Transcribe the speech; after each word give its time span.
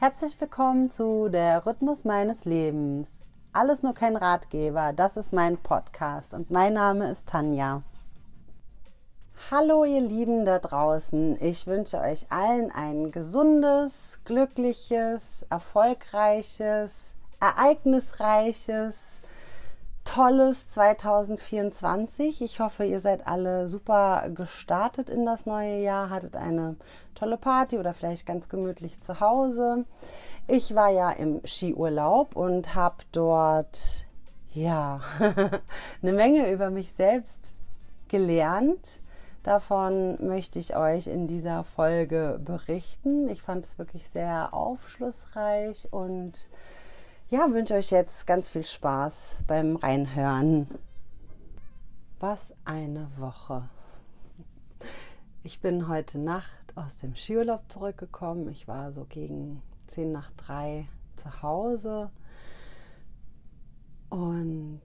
Herzlich 0.00 0.40
willkommen 0.40 0.92
zu 0.92 1.28
Der 1.28 1.66
Rhythmus 1.66 2.04
meines 2.04 2.44
Lebens. 2.44 3.20
Alles 3.52 3.82
nur 3.82 3.94
kein 3.94 4.14
Ratgeber, 4.14 4.92
das 4.92 5.16
ist 5.16 5.32
mein 5.32 5.58
Podcast 5.58 6.34
und 6.34 6.52
mein 6.52 6.74
Name 6.74 7.10
ist 7.10 7.28
Tanja. 7.28 7.82
Hallo 9.50 9.84
ihr 9.84 10.00
Lieben 10.00 10.44
da 10.44 10.60
draußen, 10.60 11.42
ich 11.42 11.66
wünsche 11.66 11.98
euch 11.98 12.30
allen 12.30 12.70
ein 12.70 13.10
gesundes, 13.10 14.20
glückliches, 14.24 15.20
erfolgreiches, 15.50 17.16
ereignisreiches, 17.40 18.94
tolles 20.04 20.68
2024. 20.68 22.40
Ich 22.40 22.60
hoffe, 22.60 22.84
ihr 22.84 23.00
seid 23.00 23.26
alle 23.26 23.66
super 23.66 24.28
gestartet 24.32 25.10
in 25.10 25.26
das 25.26 25.44
neue 25.44 25.82
Jahr, 25.82 26.08
hattet 26.10 26.36
eine 26.36 26.76
tolle 27.18 27.36
Party 27.36 27.78
oder 27.78 27.94
vielleicht 27.94 28.26
ganz 28.26 28.48
gemütlich 28.48 29.00
zu 29.00 29.20
Hause. 29.20 29.84
Ich 30.46 30.74
war 30.74 30.90
ja 30.90 31.10
im 31.10 31.40
Skiurlaub 31.44 32.36
und 32.36 32.74
habe 32.74 32.98
dort 33.12 34.06
ja 34.52 35.00
eine 36.02 36.12
Menge 36.12 36.50
über 36.50 36.70
mich 36.70 36.92
selbst 36.92 37.40
gelernt. 38.08 39.00
Davon 39.42 40.18
möchte 40.26 40.58
ich 40.58 40.76
euch 40.76 41.06
in 41.06 41.26
dieser 41.26 41.64
Folge 41.64 42.40
berichten. 42.44 43.28
Ich 43.28 43.42
fand 43.42 43.66
es 43.66 43.78
wirklich 43.78 44.08
sehr 44.08 44.52
aufschlussreich 44.52 45.88
und 45.90 46.46
ja, 47.30 47.50
wünsche 47.52 47.74
euch 47.74 47.90
jetzt 47.90 48.26
ganz 48.26 48.48
viel 48.48 48.64
Spaß 48.64 49.38
beim 49.46 49.76
Reinhören. 49.76 50.68
Was 52.20 52.54
eine 52.64 53.08
Woche. 53.16 53.68
Ich 55.44 55.60
bin 55.60 55.88
heute 55.88 56.18
Nacht 56.18 56.67
aus 56.76 56.98
dem 56.98 57.14
Skiurlaub 57.14 57.70
zurückgekommen. 57.70 58.48
Ich 58.48 58.68
war 58.68 58.92
so 58.92 59.04
gegen 59.04 59.62
10 59.88 60.12
nach 60.12 60.30
3 60.32 60.88
zu 61.16 61.42
Hause 61.42 62.10
und 64.10 64.80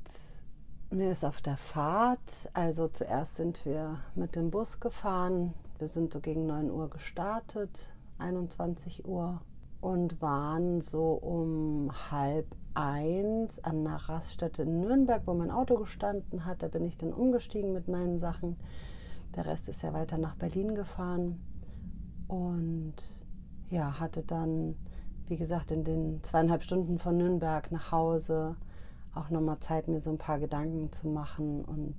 mir 0.90 1.12
ist 1.12 1.24
auf 1.24 1.42
der 1.42 1.58
Fahrt, 1.58 2.50
also 2.54 2.88
zuerst 2.88 3.36
sind 3.36 3.66
wir 3.66 4.00
mit 4.16 4.36
dem 4.36 4.52
Bus 4.52 4.80
gefahren. 4.80 5.54
Wir 5.80 5.88
sind 5.88 6.14
so 6.14 6.20
gegen 6.20 6.46
9 6.46 6.70
Uhr 6.70 6.90
gestartet, 6.90 7.94
21 8.20 9.06
Uhr 9.06 9.42
und 9.82 10.22
waren 10.22 10.82
so 10.82 11.14
um 11.14 11.92
halb 12.12 12.48
eins 12.74 13.64
an 13.64 13.88
einer 13.88 13.98
Raststätte 13.98 14.64
in 14.64 14.82
Nürnberg, 14.82 15.24
wo 15.26 15.34
mein 15.34 15.52
Auto 15.52 15.78
gestanden 15.78 16.46
hat. 16.46 16.64
Da 16.64 16.68
bin 16.68 16.86
ich 16.86 16.98
dann 16.98 17.14
umgestiegen 17.14 17.74
mit 17.74 17.88
meinen 17.88 18.20
Sachen. 18.20 18.58
Der 19.36 19.46
Rest 19.46 19.68
ist 19.70 19.82
ja 19.82 19.94
weiter 19.94 20.18
nach 20.18 20.36
Berlin 20.36 20.76
gefahren 20.76 21.40
und 22.34 22.96
ja, 23.70 24.00
hatte 24.00 24.24
dann, 24.24 24.76
wie 25.28 25.38
gesagt, 25.38 25.70
in 25.70 25.84
den 25.84 26.24
zweieinhalb 26.24 26.64
Stunden 26.64 26.98
von 26.98 27.16
Nürnberg 27.16 27.72
nach 27.72 27.92
Hause 27.92 28.56
auch 29.14 29.30
nochmal 29.30 29.60
Zeit, 29.60 29.88
mir 29.88 30.02
so 30.02 30.10
ein 30.10 30.18
paar 30.18 30.40
Gedanken 30.40 30.92
zu 30.92 31.08
machen. 31.08 31.64
Und 31.64 31.96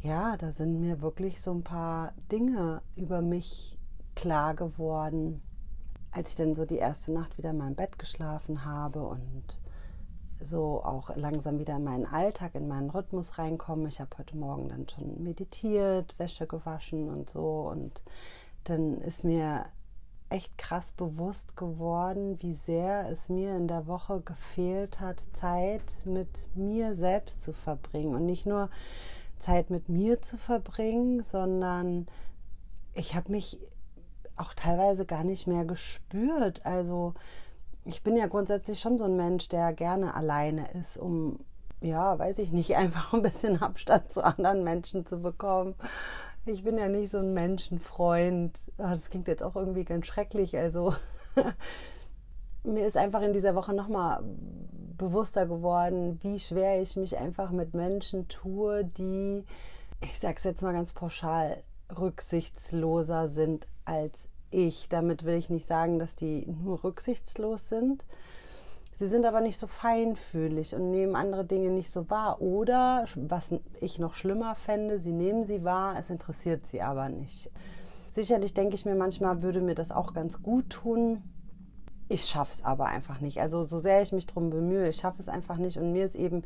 ja, 0.00 0.38
da 0.38 0.52
sind 0.52 0.80
mir 0.80 1.02
wirklich 1.02 1.42
so 1.42 1.52
ein 1.52 1.62
paar 1.62 2.14
Dinge 2.32 2.80
über 2.96 3.20
mich 3.20 3.78
klar 4.14 4.54
geworden, 4.54 5.42
als 6.10 6.30
ich 6.30 6.36
dann 6.36 6.54
so 6.54 6.64
die 6.64 6.76
erste 6.76 7.12
Nacht 7.12 7.36
wieder 7.36 7.50
in 7.50 7.58
meinem 7.58 7.74
Bett 7.74 7.98
geschlafen 7.98 8.64
habe 8.64 9.06
und 9.06 9.60
so 10.40 10.82
auch 10.84 11.14
langsam 11.16 11.58
wieder 11.58 11.76
in 11.76 11.84
meinen 11.84 12.06
Alltag, 12.06 12.54
in 12.54 12.68
meinen 12.68 12.90
Rhythmus 12.90 13.38
reinkomme. 13.38 13.88
Ich 13.88 14.00
habe 14.00 14.16
heute 14.18 14.36
Morgen 14.36 14.68
dann 14.68 14.88
schon 14.88 15.22
meditiert, 15.22 16.18
Wäsche 16.18 16.46
gewaschen 16.46 17.08
und 17.08 17.30
so. 17.30 17.68
Und 17.70 18.02
dann 18.64 18.98
ist 18.98 19.24
mir 19.24 19.64
echt 20.30 20.58
krass 20.58 20.92
bewusst 20.92 21.56
geworden, 21.56 22.36
wie 22.40 22.52
sehr 22.52 23.08
es 23.10 23.28
mir 23.28 23.56
in 23.56 23.66
der 23.66 23.86
Woche 23.86 24.20
gefehlt 24.20 25.00
hat, 25.00 25.24
Zeit 25.32 25.82
mit 26.04 26.50
mir 26.54 26.94
selbst 26.94 27.42
zu 27.42 27.52
verbringen. 27.52 28.14
Und 28.14 28.26
nicht 28.26 28.46
nur 28.46 28.68
Zeit 29.38 29.70
mit 29.70 29.88
mir 29.88 30.20
zu 30.20 30.36
verbringen, 30.36 31.22
sondern 31.22 32.06
ich 32.94 33.14
habe 33.14 33.30
mich 33.30 33.58
auch 34.36 34.54
teilweise 34.54 35.06
gar 35.06 35.24
nicht 35.24 35.46
mehr 35.46 35.64
gespürt. 35.64 36.64
Also 36.66 37.14
ich 37.88 38.02
bin 38.02 38.16
ja 38.16 38.26
grundsätzlich 38.26 38.80
schon 38.80 38.98
so 38.98 39.04
ein 39.04 39.16
Mensch, 39.16 39.48
der 39.48 39.72
gerne 39.72 40.14
alleine 40.14 40.70
ist, 40.72 40.98
um, 40.98 41.40
ja, 41.80 42.18
weiß 42.18 42.38
ich 42.38 42.52
nicht, 42.52 42.76
einfach 42.76 43.14
ein 43.14 43.22
bisschen 43.22 43.62
Abstand 43.62 44.12
zu 44.12 44.22
anderen 44.22 44.62
Menschen 44.62 45.06
zu 45.06 45.20
bekommen. 45.20 45.74
Ich 46.44 46.64
bin 46.64 46.78
ja 46.78 46.88
nicht 46.88 47.10
so 47.10 47.18
ein 47.18 47.34
Menschenfreund. 47.34 48.58
Ah, 48.76 48.94
das 48.94 49.10
klingt 49.10 49.26
jetzt 49.26 49.42
auch 49.42 49.56
irgendwie 49.56 49.84
ganz 49.84 50.06
schrecklich. 50.06 50.56
Also 50.56 50.94
mir 52.62 52.86
ist 52.86 52.96
einfach 52.96 53.22
in 53.22 53.32
dieser 53.32 53.54
Woche 53.54 53.74
nochmal 53.74 54.22
bewusster 54.96 55.46
geworden, 55.46 56.18
wie 56.22 56.38
schwer 56.40 56.82
ich 56.82 56.96
mich 56.96 57.16
einfach 57.16 57.50
mit 57.50 57.74
Menschen 57.74 58.28
tue, 58.28 58.84
die, 58.84 59.44
ich 60.02 60.18
sag's 60.18 60.44
jetzt 60.44 60.62
mal 60.62 60.72
ganz 60.72 60.92
pauschal, 60.92 61.62
rücksichtsloser 61.96 63.28
sind 63.28 63.66
als 63.84 64.28
ich. 64.50 64.88
Damit 64.88 65.24
will 65.24 65.34
ich 65.34 65.50
nicht 65.50 65.66
sagen, 65.66 65.98
dass 65.98 66.14
die 66.14 66.46
nur 66.46 66.82
rücksichtslos 66.84 67.68
sind. 67.68 68.04
Sie 68.98 69.06
sind 69.06 69.24
aber 69.26 69.40
nicht 69.40 69.58
so 69.58 69.68
feinfühlig 69.68 70.74
und 70.74 70.90
nehmen 70.90 71.14
andere 71.14 71.44
Dinge 71.44 71.70
nicht 71.70 71.90
so 71.90 72.10
wahr. 72.10 72.42
Oder, 72.42 73.06
was 73.14 73.54
ich 73.80 74.00
noch 74.00 74.14
schlimmer 74.14 74.56
fände, 74.56 74.98
sie 74.98 75.12
nehmen 75.12 75.46
sie 75.46 75.62
wahr, 75.62 75.94
es 75.96 76.10
interessiert 76.10 76.66
sie 76.66 76.82
aber 76.82 77.08
nicht. 77.08 77.48
Sicherlich 78.10 78.54
denke 78.54 78.74
ich 78.74 78.86
mir 78.86 78.96
manchmal, 78.96 79.42
würde 79.42 79.60
mir 79.60 79.76
das 79.76 79.92
auch 79.92 80.14
ganz 80.14 80.42
gut 80.42 80.70
tun. 80.70 81.22
Ich 82.08 82.24
schaffe 82.24 82.52
es 82.52 82.64
aber 82.64 82.86
einfach 82.86 83.20
nicht. 83.20 83.40
Also 83.40 83.62
so 83.62 83.78
sehr 83.78 84.02
ich 84.02 84.10
mich 84.10 84.26
darum 84.26 84.50
bemühe, 84.50 84.88
ich 84.88 84.96
schaffe 84.96 85.20
es 85.20 85.28
einfach 85.28 85.58
nicht. 85.58 85.76
Und 85.76 85.92
mir 85.92 86.04
ist 86.04 86.16
eben, 86.16 86.42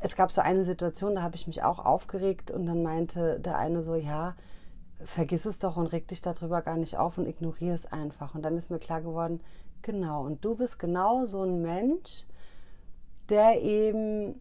es 0.00 0.16
gab 0.16 0.32
so 0.32 0.40
eine 0.40 0.64
Situation, 0.64 1.14
da 1.14 1.22
habe 1.22 1.36
ich 1.36 1.46
mich 1.46 1.62
auch 1.62 1.78
aufgeregt 1.78 2.50
und 2.50 2.66
dann 2.66 2.82
meinte 2.82 3.38
der 3.38 3.58
eine 3.58 3.84
so, 3.84 3.94
ja, 3.94 4.34
vergiss 5.04 5.44
es 5.46 5.58
doch 5.58 5.76
und 5.76 5.86
reg 5.86 6.08
dich 6.08 6.22
darüber 6.22 6.62
gar 6.62 6.76
nicht 6.76 6.98
auf 6.98 7.18
und 7.18 7.26
ignoriere 7.26 7.74
es 7.74 7.90
einfach. 7.90 8.34
Und 8.34 8.42
dann 8.42 8.56
ist 8.56 8.70
mir 8.70 8.78
klar 8.78 9.00
geworden, 9.00 9.40
genau, 9.82 10.24
und 10.24 10.44
du 10.44 10.54
bist 10.54 10.78
genau 10.78 11.24
so 11.24 11.42
ein 11.42 11.62
Mensch, 11.62 12.26
der 13.28 13.62
eben 13.62 14.40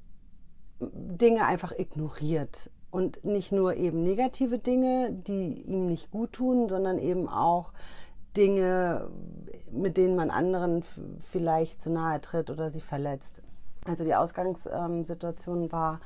Dinge 0.79 1.45
einfach 1.45 1.71
ignoriert. 1.77 2.71
Und 2.91 3.23
nicht 3.23 3.51
nur 3.51 3.75
eben 3.75 4.01
negative 4.01 4.57
Dinge, 4.57 5.11
die 5.11 5.61
ihm 5.61 5.87
nicht 5.87 6.09
gut 6.09 6.33
tun, 6.33 6.69
sondern 6.69 6.97
eben 6.97 7.29
auch 7.29 7.71
Dinge, 8.35 9.09
mit 9.71 9.97
denen 9.97 10.15
man 10.15 10.31
anderen 10.31 10.83
vielleicht 11.21 11.81
zu 11.81 11.91
nahe 11.91 12.19
tritt 12.21 12.49
oder 12.49 12.71
sie 12.71 12.81
verletzt. 12.81 13.41
Also 13.85 14.03
die 14.03 14.15
Ausgangssituation 14.15 15.71
war, 15.71 15.99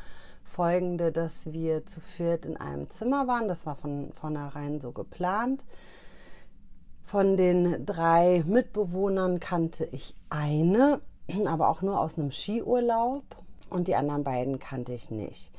folgende, 0.44 1.12
dass 1.12 1.52
wir 1.52 1.86
zu 1.86 2.02
viert 2.02 2.46
in 2.46 2.58
einem 2.58 2.90
Zimmer 2.90 3.28
waren. 3.28 3.48
Das 3.48 3.66
war 3.66 3.76
von 3.76 4.12
vornherein 4.14 4.80
so 4.80 4.92
geplant. 4.92 5.64
Von 7.04 7.38
den 7.38 7.86
drei 7.86 8.44
Mitbewohnern 8.46 9.40
kannte 9.40 9.86
ich 9.92 10.16
eine, 10.30 11.02
aber 11.46 11.70
auch 11.70 11.82
nur 11.82 12.00
aus 12.00 12.18
einem 12.18 12.32
Skiurlaub 12.32 13.24
und 13.70 13.88
die 13.88 13.96
anderen 13.96 14.24
beiden 14.24 14.60
kannte 14.60 14.94
ich 14.94 15.12
nicht. 15.12 15.52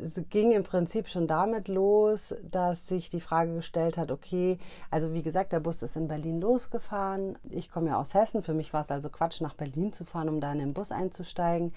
Es 0.00 0.22
ging 0.30 0.52
im 0.52 0.62
Prinzip 0.62 1.08
schon 1.08 1.26
damit 1.26 1.66
los, 1.66 2.34
dass 2.48 2.86
sich 2.86 3.08
die 3.08 3.20
Frage 3.20 3.54
gestellt 3.54 3.98
hat, 3.98 4.12
okay, 4.12 4.58
also 4.90 5.12
wie 5.12 5.22
gesagt, 5.22 5.52
der 5.52 5.60
Bus 5.60 5.82
ist 5.82 5.96
in 5.96 6.06
Berlin 6.06 6.40
losgefahren. 6.40 7.36
Ich 7.50 7.70
komme 7.70 7.88
ja 7.88 7.98
aus 7.98 8.14
Hessen, 8.14 8.42
für 8.42 8.54
mich 8.54 8.72
war 8.72 8.82
es 8.82 8.90
also 8.90 9.08
Quatsch, 9.08 9.40
nach 9.40 9.54
Berlin 9.54 9.92
zu 9.92 10.04
fahren, 10.04 10.28
um 10.28 10.40
da 10.40 10.52
in 10.52 10.58
den 10.58 10.72
Bus 10.72 10.92
einzusteigen. 10.92 11.72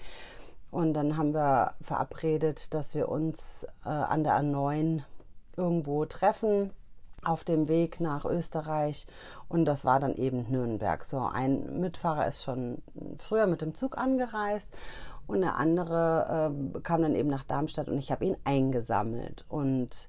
Und 0.72 0.94
dann 0.94 1.18
haben 1.18 1.34
wir 1.34 1.74
verabredet, 1.82 2.72
dass 2.72 2.94
wir 2.94 3.08
uns 3.10 3.66
äh, 3.84 3.90
an 3.90 4.24
der 4.24 4.40
A9 4.40 5.02
irgendwo 5.54 6.06
treffen 6.06 6.70
auf 7.22 7.44
dem 7.44 7.68
Weg 7.68 8.00
nach 8.00 8.24
Österreich 8.24 9.06
und 9.48 9.66
das 9.66 9.84
war 9.84 10.00
dann 10.00 10.16
eben 10.16 10.46
Nürnberg. 10.50 11.04
So 11.04 11.20
ein 11.20 11.78
Mitfahrer 11.78 12.26
ist 12.26 12.42
schon 12.42 12.78
früher 13.18 13.46
mit 13.46 13.60
dem 13.60 13.74
Zug 13.74 13.96
angereist 13.96 14.70
und 15.26 15.42
der 15.42 15.56
andere 15.56 16.50
äh, 16.74 16.80
kam 16.80 17.02
dann 17.02 17.14
eben 17.14 17.28
nach 17.28 17.44
Darmstadt 17.44 17.88
und 17.88 17.98
ich 17.98 18.10
habe 18.10 18.24
ihn 18.24 18.36
eingesammelt 18.44 19.44
und 19.50 20.08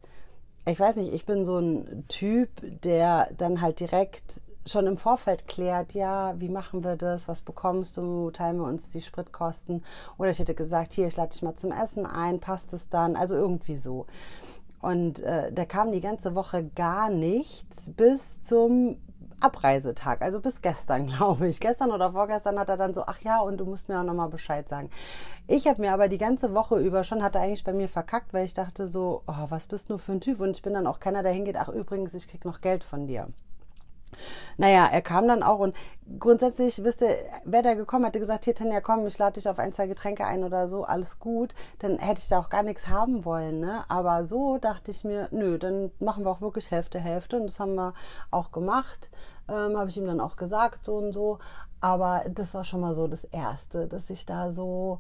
ich 0.66 0.80
weiß 0.80 0.96
nicht, 0.96 1.14
ich 1.14 1.26
bin 1.26 1.44
so 1.44 1.58
ein 1.60 2.06
Typ, 2.08 2.50
der 2.84 3.30
dann 3.38 3.60
halt 3.60 3.82
direkt 3.82 4.42
schon 4.66 4.88
im 4.88 4.98
Vorfeld 4.98 5.48
klärt, 5.48 5.94
ja, 5.94 6.34
wie 6.40 6.50
machen 6.50 6.84
wir 6.84 6.96
das, 6.96 7.28
was 7.28 7.42
bekommst 7.42 7.98
du, 7.98 8.32
teilen 8.32 8.58
wir 8.58 8.66
uns 8.66 8.90
die 8.90 9.02
Spritkosten. 9.02 9.84
Oder 10.18 10.30
ich 10.30 10.40
hätte 10.40 10.56
gesagt, 10.56 10.94
hier, 10.94 11.08
ich 11.08 11.18
lade 11.18 11.30
dich 11.30 11.42
mal 11.42 11.56
zum 11.56 11.72
Essen 11.72 12.06
ein, 12.06 12.40
passt 12.40 12.74
es 12.74 12.90
dann, 12.90 13.16
also 13.16 13.36
irgendwie 13.36 13.76
so. 13.76 14.06
Und 14.82 15.22
äh, 15.22 15.52
da 15.52 15.66
kam 15.66 15.92
die 15.92 16.02
ganze 16.02 16.36
Woche 16.36 16.70
gar 16.76 17.10
nichts 17.10 17.90
bis 17.92 18.42
zum 18.42 18.98
Abreisetag, 19.40 20.22
also 20.22 20.40
bis 20.40 20.62
gestern, 20.62 21.08
glaube 21.18 21.48
ich. 21.48 21.60
Gestern 21.60 21.92
oder 21.92 22.12
vorgestern 22.12 22.60
hat 22.60 22.70
er 22.70 22.78
dann 22.78 22.94
so, 22.94 23.04
ach 23.06 23.20
ja, 23.22 23.40
und 23.40 23.58
du 23.58 23.66
musst 23.66 23.90
mir 23.90 24.00
auch 24.00 24.04
nochmal 24.04 24.30
Bescheid 24.30 24.68
sagen. 24.68 24.90
Ich 25.48 25.68
habe 25.68 25.82
mir 25.82 25.94
aber 25.94 26.08
die 26.08 26.18
ganze 26.18 26.54
Woche 26.54 26.80
über 26.80 27.04
schon, 27.04 27.22
hat 27.22 27.36
er 27.36 27.42
eigentlich 27.42 27.66
bei 27.66 27.74
mir 27.74 27.90
verkackt, 27.90 28.34
weil 28.34 28.46
ich 28.46 28.54
dachte 28.54 28.88
so, 28.88 29.24
oh, 29.28 29.46
was 29.50 29.68
bist 29.68 29.90
du 29.90 29.98
für 29.98 30.14
ein 30.14 30.22
Typ? 30.22 30.40
Und 30.40 30.52
ich 30.52 30.62
bin 30.62 30.74
dann 30.74 30.88
auch 30.88 31.00
keiner, 31.02 31.24
der 31.24 31.34
hingeht, 31.34 31.58
ach 31.58 31.70
übrigens, 31.70 32.14
ich 32.14 32.28
krieg 32.30 32.46
noch 32.46 32.62
Geld 32.62 32.84
von 32.84 33.08
dir. 33.08 33.28
Naja, 34.58 34.88
er 34.92 35.02
kam 35.02 35.28
dann 35.28 35.44
auch 35.44 35.60
und 35.60 35.76
grundsätzlich, 36.20 36.84
wisst 36.84 37.02
ihr, 37.02 37.16
wäre 37.46 37.64
der 37.64 37.76
gekommen, 37.76 38.06
hätte 38.06 38.20
gesagt, 38.20 38.46
hier 38.46 38.56
Tanja, 38.56 38.82
komm, 38.82 39.06
ich 39.08 39.18
lade 39.18 39.34
dich 39.34 39.48
auf 39.50 39.60
ein, 39.60 39.74
zwei 39.74 39.88
Getränke 39.88 40.26
ein 40.26 40.44
oder 40.44 40.68
so, 40.68 40.84
alles 40.84 41.20
gut, 41.20 41.54
dann 41.80 42.00
hätte 42.00 42.20
ich 42.20 42.30
da 42.30 42.40
auch 42.40 42.50
gar 42.50 42.64
nichts 42.64 42.88
haben 42.88 43.26
wollen, 43.26 43.60
ne? 43.60 43.84
Aber 43.90 44.26
so 44.26 44.58
dachte 44.58 44.92
ich 44.92 45.04
mir, 45.04 45.28
nö, 45.32 45.58
dann 45.58 45.92
machen 46.00 46.26
wir 46.26 46.32
auch 46.32 46.42
wirklich 46.42 46.72
Hälfte, 46.72 47.00
Hälfte 47.00 47.38
und 47.38 47.46
das 47.46 47.60
haben 47.60 47.76
wir 47.76 47.94
auch 48.32 48.52
gemacht, 48.52 49.12
ähm, 49.50 49.78
habe 49.78 49.90
ich 49.90 49.98
ihm 49.98 50.08
dann 50.08 50.20
auch 50.20 50.36
gesagt, 50.36 50.86
so 50.86 50.96
und 50.96 51.14
so, 51.14 51.40
aber 51.82 52.24
das 52.30 52.54
war 52.54 52.64
schon 52.64 52.82
mal 52.82 52.94
so 52.94 53.08
das 53.08 53.24
Erste, 53.26 53.88
dass 53.88 54.10
ich 54.10 54.26
da 54.26 54.52
so 54.52 55.00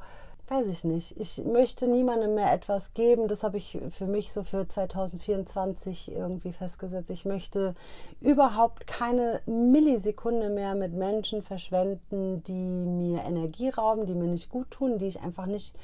weiß 0.53 0.67
ich 0.67 0.83
nicht. 0.83 1.19
Ich 1.19 1.43
möchte 1.45 1.87
niemandem 1.87 2.35
mehr 2.35 2.53
etwas 2.53 2.93
geben. 2.93 3.27
Das 3.27 3.43
habe 3.43 3.57
ich 3.57 3.79
für 3.89 4.05
mich 4.05 4.31
so 4.31 4.43
für 4.43 4.67
2024 4.67 6.11
irgendwie 6.11 6.53
festgesetzt. 6.53 7.09
Ich 7.09 7.25
möchte 7.25 7.73
überhaupt 8.21 8.85
keine 8.85 9.41
Millisekunde 9.47 10.49
mehr 10.49 10.75
mit 10.75 10.93
Menschen 10.93 11.41
verschwenden, 11.41 12.43
die 12.43 12.85
mir 12.85 13.23
Energie 13.23 13.69
rauben, 13.69 14.05
die 14.05 14.13
mir 14.13 14.27
nicht 14.27 14.49
gut 14.49 14.69
tun, 14.69 14.99
die 14.99 15.07
ich 15.07 15.21
einfach 15.21 15.47
nicht 15.47 15.75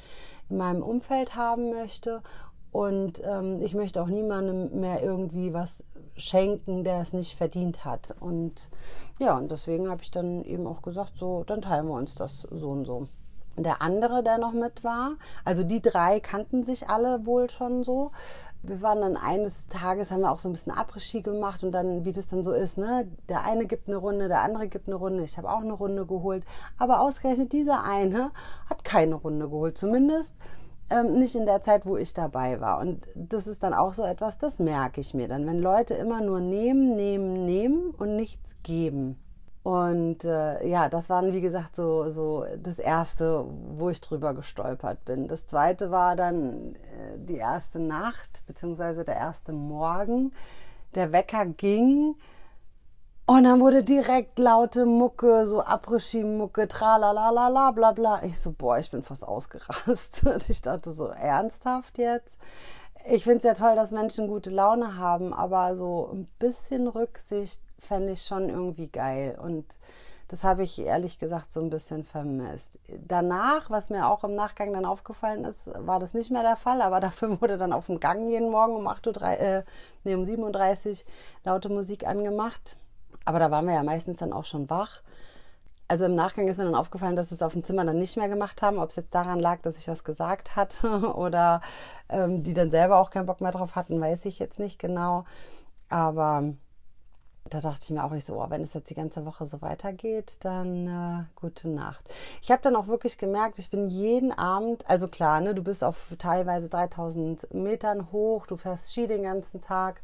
in 0.48 0.56
meinem 0.56 0.82
Umfeld 0.82 1.34
haben 1.34 1.70
möchte. 1.70 2.22
Und 2.70 3.20
ähm, 3.24 3.60
ich 3.62 3.74
möchte 3.74 4.00
auch 4.00 4.06
niemandem 4.06 4.78
mehr 4.80 5.02
irgendwie 5.02 5.52
was 5.52 5.82
schenken, 6.16 6.84
der 6.84 7.00
es 7.00 7.12
nicht 7.12 7.36
verdient 7.36 7.84
hat. 7.84 8.14
Und 8.20 8.70
ja, 9.18 9.36
und 9.36 9.50
deswegen 9.50 9.90
habe 9.90 10.02
ich 10.02 10.12
dann 10.12 10.44
eben 10.44 10.68
auch 10.68 10.80
gesagt, 10.80 11.16
so, 11.16 11.42
dann 11.44 11.62
teilen 11.62 11.88
wir 11.88 11.94
uns 11.94 12.14
das 12.14 12.42
so 12.42 12.68
und 12.68 12.84
so 12.84 13.08
der 13.62 13.82
andere, 13.82 14.22
der 14.22 14.38
noch 14.38 14.52
mit 14.52 14.84
war. 14.84 15.12
Also 15.44 15.62
die 15.62 15.82
drei 15.82 16.20
kannten 16.20 16.64
sich 16.64 16.88
alle 16.88 17.26
wohl 17.26 17.50
schon 17.50 17.84
so. 17.84 18.12
Wir 18.62 18.82
waren 18.82 19.00
dann 19.00 19.16
eines 19.16 19.68
Tages, 19.68 20.10
haben 20.10 20.20
wir 20.20 20.30
auch 20.30 20.38
so 20.38 20.48
ein 20.48 20.52
bisschen 20.52 20.72
Après-Ski 20.72 21.22
gemacht 21.22 21.64
und 21.64 21.72
dann, 21.72 22.04
wie 22.04 22.12
das 22.12 22.26
dann 22.26 22.44
so 22.44 22.52
ist, 22.52 22.76
ne? 22.76 23.08
Der 23.28 23.42
eine 23.42 23.64
gibt 23.64 23.88
eine 23.88 23.96
Runde, 23.96 24.28
der 24.28 24.42
andere 24.42 24.68
gibt 24.68 24.86
eine 24.86 24.96
Runde. 24.96 25.24
Ich 25.24 25.38
habe 25.38 25.50
auch 25.50 25.62
eine 25.62 25.72
Runde 25.72 26.04
geholt. 26.04 26.44
Aber 26.76 27.00
ausgerechnet 27.00 27.52
dieser 27.54 27.84
eine 27.84 28.32
hat 28.68 28.84
keine 28.84 29.14
Runde 29.14 29.48
geholt. 29.48 29.78
Zumindest 29.78 30.34
ähm, 30.90 31.18
nicht 31.18 31.36
in 31.36 31.46
der 31.46 31.62
Zeit, 31.62 31.86
wo 31.86 31.96
ich 31.96 32.12
dabei 32.12 32.60
war. 32.60 32.80
Und 32.80 33.06
das 33.14 33.46
ist 33.46 33.62
dann 33.62 33.72
auch 33.72 33.94
so 33.94 34.02
etwas, 34.02 34.38
das 34.38 34.58
merke 34.58 35.00
ich 35.00 35.14
mir 35.14 35.28
dann, 35.28 35.46
wenn 35.46 35.60
Leute 35.60 35.94
immer 35.94 36.20
nur 36.20 36.40
nehmen, 36.40 36.96
nehmen, 36.96 37.46
nehmen 37.46 37.90
und 37.92 38.16
nichts 38.16 38.56
geben. 38.62 39.18
Und 39.62 40.24
äh, 40.24 40.66
ja, 40.66 40.88
das 40.88 41.10
waren 41.10 41.32
wie 41.34 41.42
gesagt 41.42 41.76
so, 41.76 42.08
so 42.08 42.46
das 42.56 42.78
erste, 42.78 43.44
wo 43.76 43.90
ich 43.90 44.00
drüber 44.00 44.32
gestolpert 44.32 45.04
bin. 45.04 45.28
Das 45.28 45.46
zweite 45.46 45.90
war 45.90 46.16
dann 46.16 46.74
äh, 46.76 47.18
die 47.18 47.36
erste 47.36 47.78
Nacht, 47.78 48.42
beziehungsweise 48.46 49.04
der 49.04 49.16
erste 49.16 49.52
Morgen. 49.52 50.32
Der 50.94 51.12
Wecker 51.12 51.44
ging 51.44 52.16
und 53.26 53.44
dann 53.44 53.60
wurde 53.60 53.84
direkt 53.84 54.40
laute 54.40 54.86
Mucke, 54.86 55.46
so 55.46 55.62
Après-Ski-Mucke, 55.62 56.66
tralalala, 56.66 57.70
bla 57.70 57.92
bla. 57.92 58.22
Ich 58.24 58.40
so, 58.40 58.50
boah, 58.50 58.78
ich 58.78 58.90
bin 58.90 59.02
fast 59.02 59.28
ausgerastet. 59.28 60.42
Ich 60.48 60.62
dachte 60.62 60.92
so, 60.92 61.06
ernsthaft 61.08 61.98
jetzt? 61.98 62.36
ich 63.08 63.24
finde 63.24 63.38
es 63.38 63.44
ja 63.44 63.54
toll, 63.54 63.76
dass 63.76 63.92
Menschen 63.92 64.28
gute 64.28 64.50
Laune 64.50 64.96
haben, 64.96 65.32
aber 65.32 65.74
so 65.76 66.10
ein 66.12 66.26
bisschen 66.38 66.86
Rücksicht 66.86 67.62
fände 67.80 68.12
ich 68.12 68.22
schon 68.22 68.48
irgendwie 68.48 68.88
geil. 68.88 69.38
Und 69.42 69.78
das 70.28 70.44
habe 70.44 70.62
ich 70.62 70.78
ehrlich 70.80 71.18
gesagt 71.18 71.52
so 71.52 71.60
ein 71.60 71.70
bisschen 71.70 72.04
vermisst. 72.04 72.78
Danach, 73.06 73.70
was 73.70 73.90
mir 73.90 74.08
auch 74.08 74.22
im 74.22 74.34
Nachgang 74.34 74.72
dann 74.72 74.84
aufgefallen 74.84 75.44
ist, 75.44 75.62
war 75.66 75.98
das 75.98 76.14
nicht 76.14 76.30
mehr 76.30 76.42
der 76.42 76.56
Fall, 76.56 76.82
aber 76.82 77.00
dafür 77.00 77.40
wurde 77.40 77.58
dann 77.58 77.72
auf 77.72 77.86
dem 77.86 78.00
Gang 78.00 78.30
jeden 78.30 78.50
Morgen 78.50 78.76
um 78.76 78.86
8 78.86 79.06
Uhr, 79.08 79.22
äh, 79.22 79.64
nee, 80.04 80.14
um 80.14 80.22
7.30 80.22 80.90
Uhr 80.90 80.96
laute 81.44 81.68
Musik 81.68 82.06
angemacht. 82.06 82.76
Aber 83.24 83.38
da 83.38 83.50
waren 83.50 83.66
wir 83.66 83.74
ja 83.74 83.82
meistens 83.82 84.18
dann 84.18 84.32
auch 84.32 84.44
schon 84.44 84.70
wach 84.70 85.02
also 85.90 86.04
im 86.04 86.14
Nachgang 86.14 86.46
ist 86.46 86.56
mir 86.56 86.64
dann 86.64 86.76
aufgefallen, 86.76 87.16
dass 87.16 87.30
sie 87.30 87.34
es 87.34 87.42
auf 87.42 87.52
dem 87.52 87.64
Zimmer 87.64 87.84
dann 87.84 87.98
nicht 87.98 88.16
mehr 88.16 88.28
gemacht 88.28 88.62
haben. 88.62 88.78
Ob 88.78 88.90
es 88.90 88.96
jetzt 88.96 89.12
daran 89.12 89.40
lag, 89.40 89.60
dass 89.62 89.76
ich 89.76 89.88
was 89.88 90.04
gesagt 90.04 90.54
hatte 90.54 90.88
oder 91.16 91.62
ähm, 92.08 92.44
die 92.44 92.54
dann 92.54 92.70
selber 92.70 92.98
auch 92.98 93.10
keinen 93.10 93.26
Bock 93.26 93.40
mehr 93.40 93.50
drauf 93.50 93.74
hatten, 93.74 94.00
weiß 94.00 94.24
ich 94.26 94.38
jetzt 94.38 94.60
nicht 94.60 94.78
genau. 94.78 95.24
Aber 95.88 96.54
da 97.50 97.60
dachte 97.60 97.80
ich 97.82 97.90
mir 97.90 98.04
auch 98.04 98.10
nicht 98.12 98.24
so, 98.24 98.40
oh, 98.40 98.46
wenn 98.48 98.62
es 98.62 98.74
jetzt 98.74 98.90
die 98.90 98.94
ganze 98.94 99.26
Woche 99.26 99.44
so 99.44 99.60
weitergeht, 99.60 100.38
dann 100.40 100.86
äh, 100.86 101.24
gute 101.40 101.68
Nacht. 101.68 102.08
Ich 102.42 102.50
habe 102.50 102.62
dann 102.62 102.76
auch 102.76 102.86
wirklich 102.86 103.18
gemerkt, 103.18 103.58
ich 103.58 103.70
bin 103.70 103.88
jeden 103.88 104.32
Abend, 104.32 104.88
also 104.88 105.08
klar, 105.08 105.40
ne, 105.40 105.54
du 105.54 105.62
bist 105.62 105.84
auf 105.84 106.14
teilweise 106.18 106.68
3000 106.68 107.52
Metern 107.52 108.12
hoch, 108.12 108.46
du 108.46 108.56
fährst 108.56 108.92
Ski 108.92 109.06
den 109.06 109.24
ganzen 109.24 109.60
Tag 109.60 110.00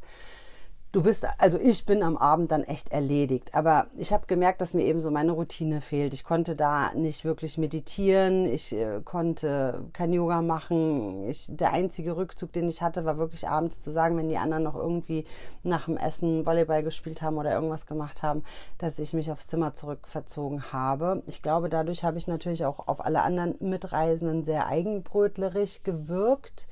du 0.97 1.03
bist, 1.03 1.27
also 1.37 1.59
ich 1.59 1.85
bin 1.85 2.01
am 2.01 2.17
Abend 2.17 2.51
dann 2.51 2.63
echt 2.63 2.91
erledigt. 2.91 3.53
Aber 3.53 3.85
ich 3.97 4.11
habe 4.11 4.25
gemerkt, 4.25 4.61
dass 4.61 4.73
mir 4.73 4.83
eben 4.83 4.99
so 4.99 5.11
meine 5.11 5.33
Routine 5.33 5.79
fehlt. 5.79 6.11
Ich 6.15 6.23
konnte 6.23 6.55
da 6.55 6.91
nicht 6.95 7.23
wirklich 7.23 7.59
meditieren, 7.59 8.51
ich 8.51 8.73
äh, 8.73 9.01
konnte 9.05 9.85
kein 9.93 10.11
Yoga 10.11 10.41
machen. 10.41 11.29
Ich, 11.29 11.45
der 11.49 11.71
einzige 11.71 12.17
Rückzug, 12.17 12.51
den 12.51 12.67
ich 12.67 12.81
hatte, 12.81 13.05
war 13.05 13.19
wirklich 13.19 13.47
abends 13.47 13.83
zu 13.83 13.91
sagen, 13.91 14.17
wenn 14.17 14.27
die 14.27 14.37
anderen 14.37 14.63
noch 14.63 14.75
irgendwie 14.75 15.25
nach 15.61 15.85
dem 15.85 15.97
Essen 15.97 16.47
Volleyball 16.47 16.81
gespielt 16.81 17.21
haben 17.21 17.37
oder 17.37 17.53
irgendwas 17.53 17.85
gemacht 17.85 18.23
haben, 18.23 18.43
dass 18.79 18.97
ich 18.97 19.13
mich 19.13 19.31
aufs 19.31 19.45
Zimmer 19.45 19.75
zurückverzogen 19.75 20.73
habe. 20.73 21.21
Ich 21.27 21.43
glaube, 21.43 21.69
dadurch 21.69 22.03
habe 22.03 22.17
ich 22.17 22.27
natürlich 22.27 22.65
auch 22.65 22.87
auf 22.87 23.05
alle 23.05 23.21
anderen 23.21 23.53
Mitreisenden 23.59 24.43
sehr 24.43 24.65
eigenbrötlerisch 24.65 25.83
gewirkt. 25.83 26.65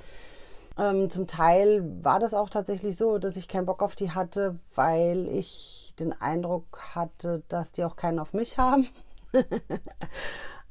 Ähm, 0.77 1.09
zum 1.09 1.27
Teil 1.27 1.83
war 2.03 2.19
das 2.19 2.33
auch 2.33 2.49
tatsächlich 2.49 2.97
so, 2.97 3.17
dass 3.17 3.37
ich 3.37 3.47
keinen 3.47 3.65
Bock 3.65 3.81
auf 3.81 3.95
die 3.95 4.11
hatte, 4.11 4.59
weil 4.75 5.27
ich 5.27 5.93
den 5.99 6.13
Eindruck 6.13 6.79
hatte, 6.93 7.43
dass 7.47 7.71
die 7.71 7.83
auch 7.85 7.95
keinen 7.95 8.19
auf 8.19 8.33
mich 8.33 8.57
haben. 8.57 8.87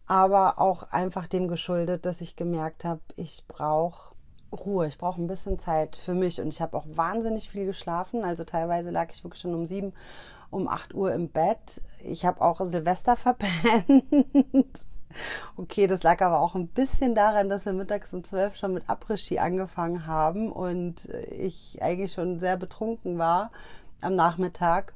Aber 0.06 0.58
auch 0.58 0.82
einfach 0.84 1.26
dem 1.26 1.48
geschuldet, 1.48 2.04
dass 2.04 2.20
ich 2.20 2.36
gemerkt 2.36 2.84
habe, 2.84 3.00
ich 3.16 3.44
brauche 3.48 4.14
Ruhe, 4.52 4.86
ich 4.86 4.98
brauche 4.98 5.20
ein 5.20 5.26
bisschen 5.26 5.58
Zeit 5.58 5.96
für 5.96 6.14
mich 6.14 6.40
und 6.40 6.48
ich 6.48 6.60
habe 6.60 6.76
auch 6.76 6.84
wahnsinnig 6.86 7.48
viel 7.48 7.64
geschlafen. 7.64 8.22
Also 8.24 8.44
teilweise 8.44 8.90
lag 8.90 9.10
ich 9.10 9.24
wirklich 9.24 9.40
schon 9.40 9.54
um 9.54 9.66
sieben, 9.66 9.94
um 10.50 10.68
acht 10.68 10.94
Uhr 10.94 11.12
im 11.12 11.30
Bett. 11.30 11.80
Ich 12.02 12.26
habe 12.26 12.42
auch 12.42 12.60
Silvester 12.64 13.16
verpennt. 13.16 14.84
Okay, 15.56 15.86
das 15.86 16.02
lag 16.02 16.20
aber 16.20 16.40
auch 16.40 16.54
ein 16.54 16.68
bisschen 16.68 17.14
daran, 17.14 17.48
dass 17.48 17.64
wir 17.66 17.72
mittags 17.72 18.12
um 18.14 18.24
zwölf 18.24 18.56
schon 18.56 18.74
mit 18.74 18.88
Après-Ski 18.88 19.38
angefangen 19.38 20.06
haben 20.06 20.50
und 20.50 21.08
ich 21.30 21.78
eigentlich 21.80 22.12
schon 22.12 22.40
sehr 22.40 22.56
betrunken 22.56 23.18
war 23.18 23.50
am 24.00 24.14
Nachmittag 24.14 24.92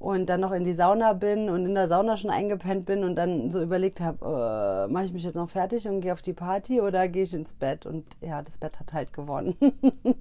und 0.00 0.30
dann 0.30 0.40
noch 0.40 0.52
in 0.52 0.64
die 0.64 0.72
Sauna 0.72 1.12
bin 1.12 1.50
und 1.50 1.66
in 1.66 1.74
der 1.74 1.86
Sauna 1.86 2.16
schon 2.16 2.30
eingepennt 2.30 2.86
bin 2.86 3.04
und 3.04 3.16
dann 3.16 3.50
so 3.50 3.62
überlegt 3.62 4.00
habe, 4.00 4.86
äh, 4.88 4.92
mache 4.92 5.04
ich 5.04 5.12
mich 5.12 5.24
jetzt 5.24 5.34
noch 5.34 5.50
fertig 5.50 5.86
und 5.86 6.00
gehe 6.00 6.14
auf 6.14 6.22
die 6.22 6.32
Party 6.32 6.80
oder 6.80 7.06
gehe 7.06 7.24
ich 7.24 7.34
ins 7.34 7.52
Bett? 7.52 7.84
Und 7.84 8.06
ja, 8.22 8.40
das 8.40 8.56
Bett 8.56 8.80
hat 8.80 8.94
halt 8.94 9.12
gewonnen. 9.12 9.56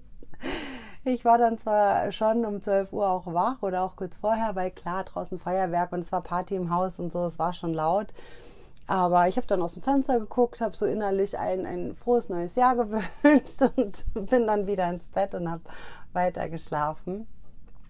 ich 1.06 1.24
war 1.24 1.38
dann 1.38 1.58
zwar 1.58 2.12
schon 2.12 2.46
um 2.46 2.62
12 2.62 2.92
Uhr 2.92 3.10
auch 3.10 3.26
wach 3.34 3.62
oder 3.62 3.84
auch 3.84 3.96
kurz 3.96 4.18
vorher, 4.18 4.54
weil 4.56 4.70
klar, 4.70 5.06
draußen 5.06 5.40
Feuerwerk 5.40 5.94
und 5.94 6.02
es 6.02 6.12
war 6.12 6.22
Party 6.22 6.56
im 6.56 6.76
Haus 6.76 7.00
und 7.00 7.14
so, 7.14 7.26
es 7.26 7.40
war 7.40 7.54
schon 7.54 7.74
laut. 7.74 8.08
Aber 8.90 9.28
ich 9.28 9.38
habe 9.38 9.46
dann 9.46 9.62
aus 9.62 9.76
dem 9.76 9.84
Fenster 9.84 10.20
geguckt, 10.20 10.62
habe 10.62 10.76
so 10.76 10.88
innerlich 10.88 11.38
ein, 11.38 11.68
ein 11.68 11.96
frohes 11.96 12.28
neues 12.28 12.56
Jahr 12.56 12.76
gewünscht 12.76 13.62
und 13.76 14.04
bin 14.28 14.48
dann 14.48 14.66
wieder 14.66 14.90
ins 14.90 15.08
Bett 15.08 15.36
und 15.36 15.50
habe 15.50 15.62
weiter 16.12 16.50
geschlafen. 16.50 17.28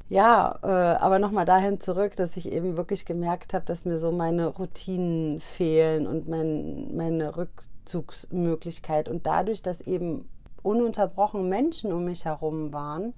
Ja, 0.10 0.60
äh, 0.62 0.68
aber 0.68 1.20
nochmal 1.20 1.46
dahin 1.46 1.80
zurück, 1.80 2.18
dass 2.18 2.36
ich 2.36 2.52
eben 2.52 2.76
wirklich 2.76 3.06
gemerkt 3.06 3.54
habe, 3.54 3.64
dass 3.64 3.86
mir 3.86 3.98
so 3.98 4.12
meine 4.12 4.48
Routinen 4.48 5.40
fehlen 5.40 6.06
und 6.06 6.28
mein, 6.28 6.94
meine 6.98 7.38
Rückzugsmöglichkeit. 7.38 9.08
Und 9.08 9.26
dadurch, 9.26 9.62
dass 9.62 9.80
eben 9.80 10.28
ununterbrochen 10.64 11.48
Menschen 11.48 11.94
um 11.94 12.04
mich 12.04 12.26
herum 12.26 12.74
waren, 12.74 13.14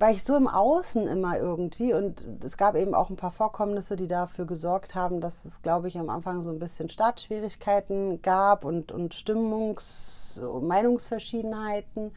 war 0.00 0.10
ich 0.10 0.24
so 0.24 0.34
im 0.34 0.48
Außen 0.48 1.06
immer 1.06 1.38
irgendwie 1.38 1.92
und 1.92 2.24
es 2.42 2.56
gab 2.56 2.74
eben 2.74 2.94
auch 2.94 3.10
ein 3.10 3.16
paar 3.16 3.30
Vorkommnisse, 3.30 3.96
die 3.96 4.06
dafür 4.06 4.46
gesorgt 4.46 4.94
haben, 4.94 5.20
dass 5.20 5.44
es, 5.44 5.60
glaube 5.60 5.88
ich, 5.88 5.98
am 5.98 6.08
Anfang 6.08 6.40
so 6.40 6.48
ein 6.48 6.58
bisschen 6.58 6.88
Startschwierigkeiten 6.88 8.22
gab 8.22 8.64
und, 8.64 8.92
und 8.92 9.14
Stimmungs-, 9.14 10.40
Meinungsverschiedenheiten. 10.60 12.12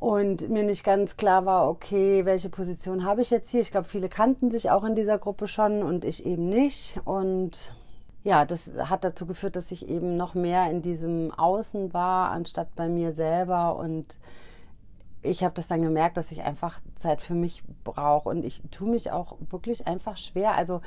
Und 0.00 0.50
mir 0.50 0.64
nicht 0.64 0.84
ganz 0.84 1.16
klar 1.16 1.46
war, 1.46 1.68
okay, 1.68 2.24
welche 2.26 2.50
Position 2.50 3.04
habe 3.04 3.22
ich 3.22 3.30
jetzt 3.30 3.50
hier? 3.50 3.60
Ich 3.60 3.70
glaube, 3.70 3.88
viele 3.88 4.08
kannten 4.08 4.50
sich 4.50 4.70
auch 4.70 4.84
in 4.84 4.96
dieser 4.96 5.18
Gruppe 5.18 5.46
schon 5.46 5.82
und 5.84 6.04
ich 6.04 6.26
eben 6.26 6.48
nicht. 6.48 7.00
Und 7.04 7.74
ja, 8.24 8.44
das 8.44 8.72
hat 8.76 9.04
dazu 9.04 9.24
geführt, 9.24 9.54
dass 9.54 9.70
ich 9.70 9.88
eben 9.88 10.16
noch 10.16 10.34
mehr 10.34 10.68
in 10.68 10.82
diesem 10.82 11.30
Außen 11.30 11.94
war, 11.94 12.32
anstatt 12.32 12.74
bei 12.74 12.88
mir 12.88 13.14
selber. 13.14 13.76
Und 13.76 14.18
ich 15.24 15.42
habe 15.42 15.54
das 15.54 15.68
dann 15.68 15.82
gemerkt, 15.82 16.16
dass 16.16 16.30
ich 16.30 16.42
einfach 16.42 16.80
Zeit 16.94 17.20
für 17.20 17.34
mich 17.34 17.62
brauche 17.82 18.28
und 18.28 18.44
ich 18.44 18.62
tue 18.70 18.88
mich 18.88 19.10
auch 19.10 19.36
wirklich 19.50 19.86
einfach 19.86 20.16
schwer. 20.16 20.56
Also 20.56 20.80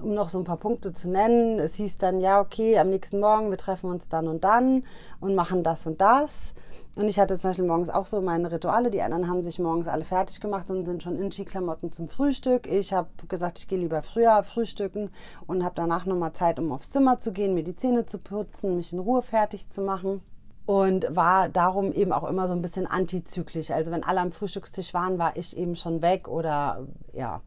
um 0.00 0.14
noch 0.14 0.28
so 0.28 0.38
ein 0.38 0.44
paar 0.44 0.56
Punkte 0.56 0.92
zu 0.92 1.10
nennen, 1.10 1.58
es 1.58 1.74
hieß 1.74 1.98
dann, 1.98 2.20
ja, 2.20 2.40
okay, 2.40 2.78
am 2.78 2.90
nächsten 2.90 3.20
Morgen, 3.20 3.50
wir 3.50 3.58
treffen 3.58 3.90
uns 3.90 4.08
dann 4.08 4.28
und 4.28 4.44
dann 4.44 4.84
und 5.20 5.34
machen 5.34 5.62
das 5.62 5.86
und 5.86 6.00
das. 6.00 6.54
Und 6.94 7.06
ich 7.06 7.18
hatte 7.18 7.38
zum 7.38 7.50
Beispiel 7.50 7.66
morgens 7.66 7.88
auch 7.88 8.06
so 8.06 8.20
meine 8.20 8.52
Rituale. 8.52 8.90
Die 8.90 9.00
anderen 9.00 9.28
haben 9.28 9.42
sich 9.42 9.58
morgens 9.58 9.88
alle 9.88 10.04
fertig 10.04 10.40
gemacht 10.40 10.70
und 10.70 10.84
sind 10.84 11.02
schon 11.02 11.18
in 11.18 11.32
Skiklamotten 11.32 11.90
zum 11.90 12.08
Frühstück. 12.08 12.66
Ich 12.66 12.92
habe 12.92 13.08
gesagt, 13.28 13.58
ich 13.58 13.68
gehe 13.68 13.78
lieber 13.78 14.02
früher 14.02 14.42
frühstücken 14.44 15.10
und 15.46 15.64
habe 15.64 15.74
danach 15.74 16.04
nochmal 16.04 16.34
Zeit, 16.34 16.58
um 16.58 16.70
aufs 16.70 16.90
Zimmer 16.90 17.18
zu 17.18 17.32
gehen, 17.32 17.54
mir 17.54 17.64
die 17.64 17.76
Zähne 17.76 18.04
zu 18.04 18.18
putzen, 18.18 18.76
mich 18.76 18.92
in 18.92 18.98
Ruhe 18.98 19.22
fertig 19.22 19.70
zu 19.70 19.80
machen 19.80 20.22
und 20.66 21.06
war 21.14 21.48
darum 21.48 21.92
eben 21.92 22.12
auch 22.12 22.28
immer 22.28 22.48
so 22.48 22.54
ein 22.54 22.62
bisschen 22.62 22.86
antizyklisch. 22.86 23.70
Also 23.70 23.90
wenn 23.90 24.04
alle 24.04 24.20
am 24.20 24.32
Frühstückstisch 24.32 24.94
waren, 24.94 25.18
war 25.18 25.36
ich 25.36 25.56
eben 25.56 25.76
schon 25.76 26.02
weg 26.02 26.28
oder 26.28 26.86
ja. 27.12 27.40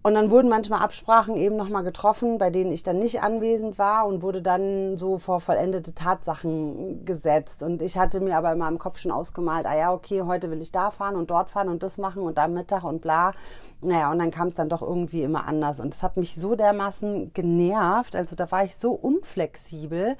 Und 0.00 0.14
dann 0.14 0.30
wurden 0.30 0.48
manchmal 0.48 0.80
Absprachen 0.80 1.36
eben 1.36 1.56
nochmal 1.56 1.82
getroffen, 1.82 2.38
bei 2.38 2.50
denen 2.50 2.70
ich 2.72 2.84
dann 2.84 3.00
nicht 3.00 3.20
anwesend 3.20 3.78
war 3.78 4.06
und 4.06 4.22
wurde 4.22 4.40
dann 4.40 4.96
so 4.96 5.18
vor 5.18 5.40
vollendete 5.40 5.92
Tatsachen 5.92 7.04
gesetzt. 7.04 7.64
Und 7.64 7.82
ich 7.82 7.98
hatte 7.98 8.20
mir 8.20 8.38
aber 8.38 8.52
in 8.52 8.58
meinem 8.58 8.78
Kopf 8.78 8.98
schon 8.98 9.10
ausgemalt, 9.10 9.66
ah 9.66 9.76
ja, 9.76 9.92
okay, 9.92 10.22
heute 10.22 10.52
will 10.52 10.62
ich 10.62 10.70
da 10.70 10.92
fahren 10.92 11.16
und 11.16 11.30
dort 11.30 11.50
fahren 11.50 11.68
und 11.68 11.82
das 11.82 11.98
machen 11.98 12.22
und 12.22 12.38
da 12.38 12.46
Mittag 12.46 12.84
und 12.84 13.02
bla. 13.02 13.32
Naja, 13.80 14.10
und 14.12 14.20
dann 14.20 14.30
kam 14.30 14.48
es 14.48 14.54
dann 14.54 14.68
doch 14.68 14.82
irgendwie 14.82 15.22
immer 15.22 15.48
anders. 15.48 15.80
Und 15.80 15.92
es 15.92 16.02
hat 16.02 16.16
mich 16.16 16.36
so 16.36 16.54
dermaßen 16.54 17.34
genervt. 17.34 18.14
Also 18.14 18.36
da 18.36 18.50
war 18.52 18.64
ich 18.64 18.76
so 18.76 18.92
unflexibel, 18.92 20.16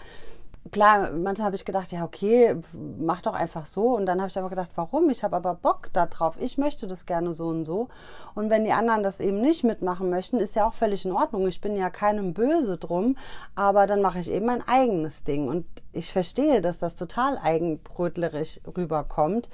klar, 0.71 1.13
manchmal 1.13 1.47
habe 1.47 1.57
ich 1.57 1.65
gedacht, 1.65 1.93
ja, 1.93 2.05
okay, 2.05 2.57
mach 2.99 3.23
doch 3.23 3.35
einfach 3.35 3.67
so. 3.67 3.97
Und 3.97 4.07
dann 4.07 4.21
habe 4.21 4.29
ich 4.29 4.39
aber 4.39 4.49
gedacht, 4.49 4.71
warum? 4.75 5.11
Ich 5.11 5.23
habe 5.23 5.37
aber 5.37 5.55
Bock 5.55 5.91
darauf. 5.93 6.37
Ich 6.41 6.59
möchte 6.59 6.87
das 6.87 7.07
gerne 7.07 7.35
so 7.35 7.49
und 7.49 7.65
so. 7.65 7.89
Und 8.35 8.51
wenn 8.51 8.65
die 8.65 8.73
anderen 8.73 9.03
das 9.03 9.21
eben 9.21 9.41
nicht 9.41 9.65
mitmachen 9.65 10.11
möchten, 10.11 10.39
ist 10.39 10.57
ja 10.57 10.67
auch 10.67 10.75
völlig 10.75 11.05
in 11.05 11.13
Ordnung. 11.13 11.47
Ich 11.49 11.61
bin 11.61 11.77
ja 11.77 11.91
keinem 11.91 12.35
böse 12.35 12.77
drum. 12.77 13.17
Aber 13.55 13.87
dann 13.87 14.03
mache 14.03 14.19
ich 14.21 14.31
eben 14.31 14.47
mein 14.47 14.67
eigenes 14.67 15.25
Ding. 15.25 15.49
Und 15.49 15.67
ich 15.93 16.13
verstehe, 16.13 16.61
dass 16.61 16.79
das 16.79 16.97
total 16.97 17.39
eigenbrötlerisch 17.39 18.61
rüberkommt. 18.77 19.49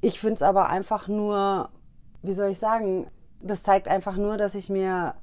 Ich 0.00 0.20
finde 0.20 0.34
es 0.34 0.42
aber 0.42 0.68
einfach 0.68 1.08
nur, 1.08 1.68
wie 2.22 2.32
soll 2.32 2.50
ich 2.50 2.58
sagen, 2.58 3.06
das 3.40 3.62
zeigt 3.62 3.88
einfach 3.88 4.16
nur, 4.16 4.36
dass 4.36 4.54
ich 4.54 4.68
mir 4.68 5.14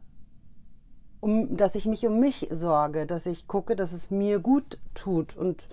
um, 1.22 1.56
dass 1.56 1.76
ich 1.76 1.86
mich 1.86 2.06
um 2.06 2.20
mich 2.20 2.48
sorge, 2.52 3.06
dass 3.06 3.26
ich 3.26 3.48
gucke, 3.48 3.76
dass 3.76 3.92
es 3.92 4.12
mir 4.12 4.40
gut 4.40 4.78
tut. 4.94 5.36
Und 5.36 5.68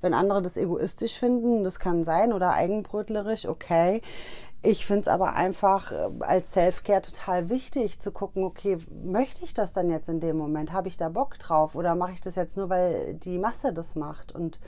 wenn 0.00 0.14
andere 0.14 0.42
das 0.42 0.56
egoistisch 0.56 1.18
finden, 1.18 1.64
das 1.64 1.78
kann 1.78 2.04
sein 2.04 2.32
oder 2.32 2.52
eigenbrötlerisch, 2.52 3.46
okay. 3.46 4.02
Ich 4.62 4.84
finde 4.84 5.02
es 5.02 5.08
aber 5.08 5.34
einfach 5.36 5.90
äh, 5.90 6.10
als 6.20 6.52
Self-Care 6.52 7.00
total 7.00 7.48
wichtig 7.48 7.98
zu 7.98 8.12
gucken, 8.12 8.44
okay, 8.44 8.78
möchte 9.02 9.42
ich 9.42 9.54
das 9.54 9.72
dann 9.72 9.88
jetzt 9.88 10.10
in 10.10 10.20
dem 10.20 10.36
Moment? 10.36 10.72
Habe 10.72 10.88
ich 10.88 10.98
da 10.98 11.08
Bock 11.08 11.38
drauf? 11.38 11.74
Oder 11.74 11.94
mache 11.94 12.12
ich 12.12 12.20
das 12.20 12.34
jetzt 12.34 12.58
nur, 12.58 12.68
weil 12.68 13.14
die 13.14 13.38
Masse 13.38 13.72
das 13.72 13.94
macht? 13.94 14.34
Und 14.34 14.58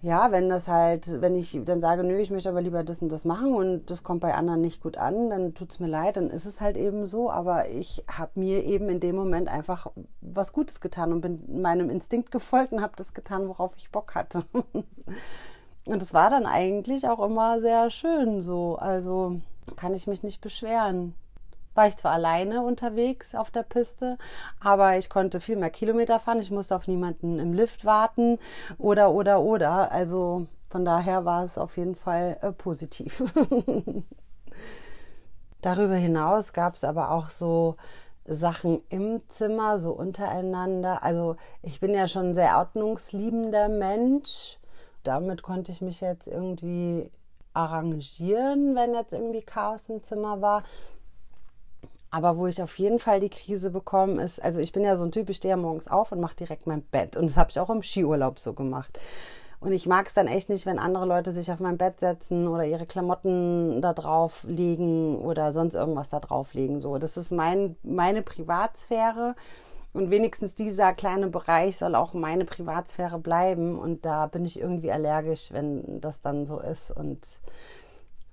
ja, 0.00 0.30
wenn 0.30 0.48
das 0.48 0.68
halt, 0.68 1.20
wenn 1.20 1.34
ich 1.34 1.58
dann 1.64 1.80
sage, 1.80 2.04
nö, 2.04 2.18
ich 2.18 2.30
möchte 2.30 2.48
aber 2.48 2.60
lieber 2.60 2.84
das 2.84 3.02
und 3.02 3.10
das 3.10 3.24
machen 3.24 3.52
und 3.52 3.90
das 3.90 4.04
kommt 4.04 4.20
bei 4.20 4.34
anderen 4.34 4.60
nicht 4.60 4.80
gut 4.80 4.96
an, 4.96 5.30
dann 5.30 5.54
tut's 5.54 5.80
mir 5.80 5.88
leid, 5.88 6.16
dann 6.16 6.30
ist 6.30 6.46
es 6.46 6.60
halt 6.60 6.76
eben 6.76 7.06
so. 7.06 7.30
Aber 7.30 7.68
ich 7.68 8.04
habe 8.10 8.32
mir 8.36 8.62
eben 8.64 8.88
in 8.88 9.00
dem 9.00 9.16
Moment 9.16 9.48
einfach 9.48 9.88
was 10.20 10.52
Gutes 10.52 10.80
getan 10.80 11.12
und 11.12 11.20
bin 11.20 11.42
meinem 11.60 11.90
Instinkt 11.90 12.30
gefolgt 12.30 12.72
und 12.72 12.80
habe 12.80 12.92
das 12.94 13.12
getan, 13.12 13.48
worauf 13.48 13.72
ich 13.76 13.90
Bock 13.90 14.14
hatte. 14.14 14.44
und 15.86 16.02
es 16.02 16.14
war 16.14 16.30
dann 16.30 16.46
eigentlich 16.46 17.08
auch 17.08 17.24
immer 17.24 17.60
sehr 17.60 17.90
schön 17.90 18.40
so. 18.40 18.76
Also 18.76 19.40
kann 19.74 19.94
ich 19.94 20.06
mich 20.06 20.22
nicht 20.22 20.40
beschweren 20.40 21.14
war 21.78 21.86
ich 21.86 21.96
zwar 21.96 22.10
alleine 22.10 22.62
unterwegs 22.62 23.36
auf 23.36 23.52
der 23.52 23.62
Piste, 23.62 24.18
aber 24.58 24.98
ich 24.98 25.08
konnte 25.08 25.40
viel 25.40 25.54
mehr 25.54 25.70
Kilometer 25.70 26.18
fahren. 26.18 26.40
Ich 26.40 26.50
musste 26.50 26.74
auf 26.74 26.88
niemanden 26.88 27.38
im 27.38 27.52
Lift 27.52 27.84
warten 27.84 28.40
oder, 28.78 29.12
oder, 29.12 29.40
oder. 29.40 29.92
Also 29.92 30.48
von 30.68 30.84
daher 30.84 31.24
war 31.24 31.44
es 31.44 31.56
auf 31.56 31.76
jeden 31.76 31.94
Fall 31.94 32.36
äh, 32.42 32.50
positiv. 32.50 33.22
Darüber 35.60 35.94
hinaus 35.94 36.52
gab 36.52 36.74
es 36.74 36.82
aber 36.82 37.12
auch 37.12 37.28
so 37.28 37.76
Sachen 38.24 38.82
im 38.88 39.22
Zimmer, 39.28 39.78
so 39.78 39.92
untereinander. 39.92 41.04
Also 41.04 41.36
ich 41.62 41.78
bin 41.78 41.94
ja 41.94 42.08
schon 42.08 42.30
ein 42.30 42.34
sehr 42.34 42.58
ordnungsliebender 42.58 43.68
Mensch. 43.68 44.58
Damit 45.04 45.44
konnte 45.44 45.70
ich 45.70 45.80
mich 45.80 46.00
jetzt 46.00 46.26
irgendwie 46.26 47.08
arrangieren, 47.54 48.74
wenn 48.74 48.94
jetzt 48.94 49.12
irgendwie 49.12 49.42
Chaos 49.42 49.84
im 49.88 50.02
Zimmer 50.02 50.40
war. 50.40 50.64
Aber 52.10 52.38
wo 52.38 52.46
ich 52.46 52.62
auf 52.62 52.78
jeden 52.78 52.98
Fall 52.98 53.20
die 53.20 53.28
Krise 53.28 53.70
bekomme, 53.70 54.22
ist, 54.22 54.42
also 54.42 54.60
ich 54.60 54.72
bin 54.72 54.82
ja 54.82 54.96
so 54.96 55.04
ein 55.04 55.12
Typ, 55.12 55.28
ich 55.28 55.36
stehe 55.36 55.50
ja 55.50 55.56
morgens 55.56 55.88
auf 55.88 56.10
und 56.12 56.20
mache 56.20 56.36
direkt 56.36 56.66
mein 56.66 56.82
Bett. 56.82 57.16
Und 57.16 57.26
das 57.28 57.36
habe 57.36 57.50
ich 57.50 57.60
auch 57.60 57.70
im 57.70 57.82
Skiurlaub 57.82 58.38
so 58.38 58.54
gemacht. 58.54 58.98
Und 59.60 59.72
ich 59.72 59.86
mag 59.86 60.06
es 60.06 60.14
dann 60.14 60.28
echt 60.28 60.48
nicht, 60.50 60.66
wenn 60.66 60.78
andere 60.78 61.04
Leute 61.04 61.32
sich 61.32 61.50
auf 61.50 61.58
mein 61.58 61.78
Bett 61.78 61.98
setzen 61.98 62.46
oder 62.46 62.64
ihre 62.64 62.86
Klamotten 62.86 63.82
da 63.82 63.92
drauf 63.92 64.44
legen 64.46 65.18
oder 65.18 65.52
sonst 65.52 65.74
irgendwas 65.74 66.08
da 66.08 66.20
drauf 66.20 66.54
legen. 66.54 66.80
So, 66.80 66.98
das 66.98 67.16
ist 67.16 67.32
mein, 67.32 67.76
meine 67.82 68.22
Privatsphäre. 68.22 69.34
Und 69.92 70.10
wenigstens 70.10 70.54
dieser 70.54 70.92
kleine 70.92 71.28
Bereich 71.28 71.76
soll 71.76 71.96
auch 71.96 72.14
meine 72.14 72.44
Privatsphäre 72.44 73.18
bleiben. 73.18 73.76
Und 73.78 74.04
da 74.04 74.26
bin 74.26 74.44
ich 74.44 74.60
irgendwie 74.60 74.92
allergisch, 74.92 75.50
wenn 75.50 76.00
das 76.00 76.20
dann 76.20 76.46
so 76.46 76.60
ist. 76.60 76.92
Und 76.92 77.18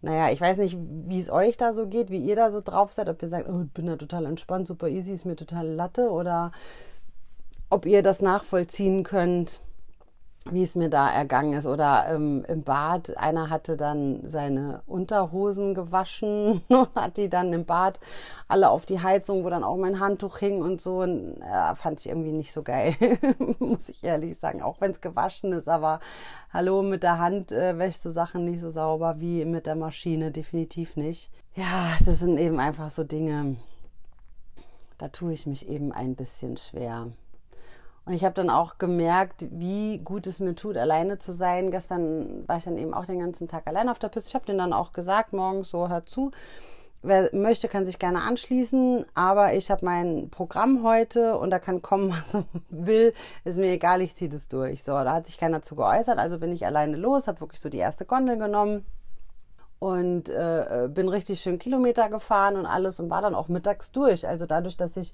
naja, 0.05 0.31
ich 0.31 0.39
weiß 0.39 0.59
nicht, 0.59 0.77
wie 0.79 1.19
es 1.19 1.31
euch 1.31 1.57
da 1.57 1.73
so 1.73 1.87
geht, 1.87 2.11
wie 2.11 2.19
ihr 2.19 2.35
da 2.35 2.51
so 2.51 2.61
drauf 2.61 2.93
seid, 2.93 3.09
ob 3.09 3.21
ihr 3.23 3.27
sagt, 3.27 3.49
oh, 3.49 3.63
ich 3.63 3.71
bin 3.71 3.87
da 3.87 3.95
total 3.95 4.25
entspannt, 4.25 4.67
super 4.67 4.87
easy, 4.87 5.11
ist 5.11 5.25
mir 5.25 5.35
total 5.35 5.67
Latte 5.67 6.11
oder 6.11 6.51
ob 7.71 7.87
ihr 7.87 8.03
das 8.03 8.21
nachvollziehen 8.21 9.03
könnt 9.03 9.61
wie 10.51 10.61
es 10.61 10.75
mir 10.75 10.89
da 10.89 11.09
ergangen 11.09 11.53
ist. 11.53 11.65
Oder 11.65 12.05
ähm, 12.09 12.45
im 12.47 12.63
Bad, 12.63 13.17
einer 13.17 13.49
hatte 13.49 13.77
dann 13.77 14.27
seine 14.27 14.81
Unterhosen 14.85 15.73
gewaschen 15.73 16.61
und 16.69 16.95
hat 16.95 17.17
die 17.17 17.29
dann 17.29 17.51
im 17.51 17.65
Bad 17.65 17.99
alle 18.47 18.69
auf 18.69 18.85
die 18.85 19.01
Heizung, 19.01 19.43
wo 19.43 19.49
dann 19.49 19.63
auch 19.63 19.77
mein 19.77 19.99
Handtuch 19.99 20.37
hing 20.37 20.61
und 20.61 20.81
so. 20.81 20.99
Und, 20.99 21.39
ja, 21.39 21.73
fand 21.75 21.99
ich 21.99 22.09
irgendwie 22.09 22.31
nicht 22.31 22.51
so 22.51 22.61
geil, 22.61 22.95
muss 23.59 23.89
ich 23.89 24.03
ehrlich 24.03 24.37
sagen. 24.37 24.61
Auch 24.61 24.79
wenn 24.81 24.91
es 24.91 25.01
gewaschen 25.01 25.51
ist, 25.51 25.67
aber 25.67 25.99
hallo, 26.53 26.83
mit 26.83 27.01
der 27.03 27.17
Hand 27.17 27.51
äh, 27.51 27.77
wäschst 27.79 28.05
du 28.05 28.11
Sachen 28.11 28.45
nicht 28.45 28.61
so 28.61 28.69
sauber 28.69 29.15
wie 29.19 29.45
mit 29.45 29.65
der 29.65 29.75
Maschine, 29.75 30.31
definitiv 30.31 30.95
nicht. 30.95 31.31
Ja, 31.55 31.95
das 32.05 32.19
sind 32.19 32.37
eben 32.37 32.59
einfach 32.59 32.89
so 32.89 33.03
Dinge, 33.03 33.55
da 34.97 35.07
tue 35.07 35.33
ich 35.33 35.47
mich 35.47 35.67
eben 35.67 35.91
ein 35.91 36.15
bisschen 36.15 36.57
schwer. 36.57 37.07
Und 38.05 38.13
ich 38.13 38.23
habe 38.23 38.35
dann 38.35 38.51
auch 38.51 38.77
gemerkt, 38.77 39.47
wie 39.51 39.97
gut 39.97 40.27
es 40.27 40.39
mir 40.39 40.55
tut, 40.55 40.77
alleine 40.77 41.17
zu 41.17 41.33
sein. 41.33 41.71
Gestern 41.71 42.47
war 42.47 42.57
ich 42.57 42.63
dann 42.63 42.77
eben 42.77 42.93
auch 42.93 43.05
den 43.05 43.19
ganzen 43.19 43.47
Tag 43.47 43.65
allein 43.65 43.89
auf 43.89 43.97
der 43.97 44.09
Piste. 44.09 44.29
Ich 44.29 44.35
habe 44.35 44.45
denen 44.45 44.59
dann 44.59 44.73
auch 44.73 44.91
gesagt, 44.91 45.33
morgens 45.33 45.69
so, 45.69 45.89
hört 45.89 46.07
zu. 46.07 46.31
Wer 47.01 47.29
möchte, 47.33 47.67
kann 47.67 47.85
sich 47.85 47.99
gerne 47.99 48.21
anschließen, 48.21 49.05
aber 49.13 49.53
ich 49.53 49.69
habe 49.69 49.85
mein 49.85 50.29
Programm 50.31 50.83
heute 50.83 51.37
und 51.37 51.51
da 51.51 51.59
kann 51.59 51.81
kommen, 51.81 52.09
was 52.17 52.35
er 52.35 52.45
will. 52.69 53.13
Ist 53.43 53.57
mir 53.57 53.71
egal, 53.71 54.01
ich 54.01 54.15
ziehe 54.15 54.29
das 54.29 54.47
durch. 54.47 54.83
So, 54.83 54.91
da 54.91 55.13
hat 55.13 55.27
sich 55.27 55.37
keiner 55.37 55.61
zu 55.61 55.75
geäußert, 55.75 56.17
also 56.17 56.39
bin 56.39 56.51
ich 56.51 56.65
alleine 56.65 56.97
los, 56.97 57.27
habe 57.27 57.41
wirklich 57.41 57.59
so 57.59 57.69
die 57.69 57.77
erste 57.77 58.05
Gondel 58.05 58.37
genommen 58.37 58.85
und 59.79 60.29
äh, 60.29 60.87
bin 60.89 61.09
richtig 61.09 61.41
schön 61.41 61.59
Kilometer 61.59 62.09
gefahren 62.09 62.55
und 62.55 62.65
alles 62.65 62.99
und 62.99 63.09
war 63.09 63.21
dann 63.21 63.35
auch 63.35 63.49
mittags 63.49 63.91
durch. 63.91 64.27
Also 64.27 64.45
dadurch, 64.45 64.77
dass 64.77 64.97
ich 64.97 65.13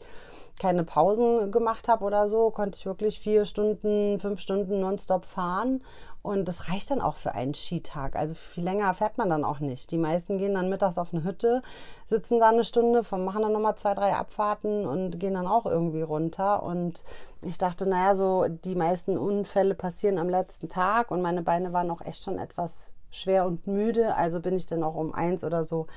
keine 0.60 0.84
Pausen 0.84 1.52
gemacht 1.52 1.88
habe 1.88 2.06
oder 2.06 2.30
so, 2.30 2.52
konnte 2.52 2.78
ich 2.78 2.86
wirklich 2.86 3.20
vier 3.20 3.46
Stunden, 3.46 4.20
fünf 4.20 4.40
Stunden 4.40 4.80
nonstop 4.80 5.26
fahren. 5.26 5.82
Und 6.22 6.48
das 6.48 6.70
reicht 6.70 6.92
dann 6.92 7.02
auch 7.02 7.18
für 7.18 7.34
einen 7.34 7.56
Skitag. 7.56 8.16
Also 8.16 8.36
viel 8.36 8.64
länger 8.64 8.94
fährt 8.94 9.18
man 9.18 9.30
dann 9.30 9.44
auch 9.44 9.60
nicht. 9.60 9.90
Die 9.90 9.98
meisten 9.98 10.38
gehen 10.38 10.54
dann 10.54 10.70
mittags 10.70 11.00
auf 11.00 11.14
eine 11.14 11.24
Hütte, 11.24 11.64
sitzen 12.08 12.40
da 12.40 12.50
eine 12.50 12.64
Stunde, 12.64 13.02
machen 13.18 13.42
dann 13.42 13.54
nochmal 13.54 13.76
zwei, 13.76 13.96
drei 13.96 14.14
Abfahrten 14.14 14.86
und 14.86 15.20
gehen 15.20 15.34
dann 15.34 15.48
auch 15.48 15.66
irgendwie 15.66 16.04
runter. 16.04 16.62
Und 16.62 17.04
ich 17.44 17.58
dachte, 17.58 17.90
naja, 17.90 18.14
so 18.14 18.46
die 18.48 18.76
meisten 18.76 19.18
Unfälle 19.18 19.74
passieren 19.74 20.20
am 20.20 20.30
letzten 20.30 20.70
Tag 20.70 21.10
und 21.10 21.24
meine 21.24 21.42
Beine 21.42 21.74
waren 21.74 21.90
auch 21.90 22.02
echt 22.02 22.24
schon 22.24 22.38
etwas 22.38 22.92
schwer 23.12 23.46
und 23.46 23.68
müde. 23.68 24.16
Also 24.16 24.40
bin 24.40 24.56
ich 24.56 24.66
dann 24.66 24.84
auch 24.84 24.96
um 24.96 25.14
eins 25.14 25.44
oder 25.44 25.64
so 25.64 25.88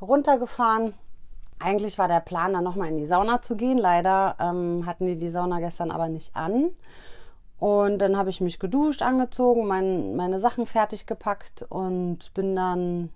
runtergefahren. 0.00 0.94
Eigentlich 1.58 1.98
war 1.98 2.08
der 2.08 2.20
Plan, 2.20 2.52
dann 2.52 2.64
nochmal 2.64 2.88
in 2.88 2.96
die 2.96 3.06
Sauna 3.06 3.40
zu 3.40 3.56
gehen. 3.56 3.78
Leider 3.78 4.36
ähm, 4.40 4.84
hatten 4.86 5.06
die 5.06 5.18
die 5.18 5.30
Sauna 5.30 5.60
gestern 5.60 5.90
aber 5.90 6.08
nicht 6.08 6.34
an. 6.36 6.70
Und 7.58 7.98
dann 7.98 8.16
habe 8.16 8.30
ich 8.30 8.40
mich 8.40 8.58
geduscht, 8.58 9.02
angezogen, 9.02 9.68
mein, 9.68 10.16
meine 10.16 10.40
Sachen 10.40 10.66
fertig 10.66 11.06
gepackt 11.06 11.64
und 11.68 12.34
bin 12.34 12.56
dann 12.56 13.10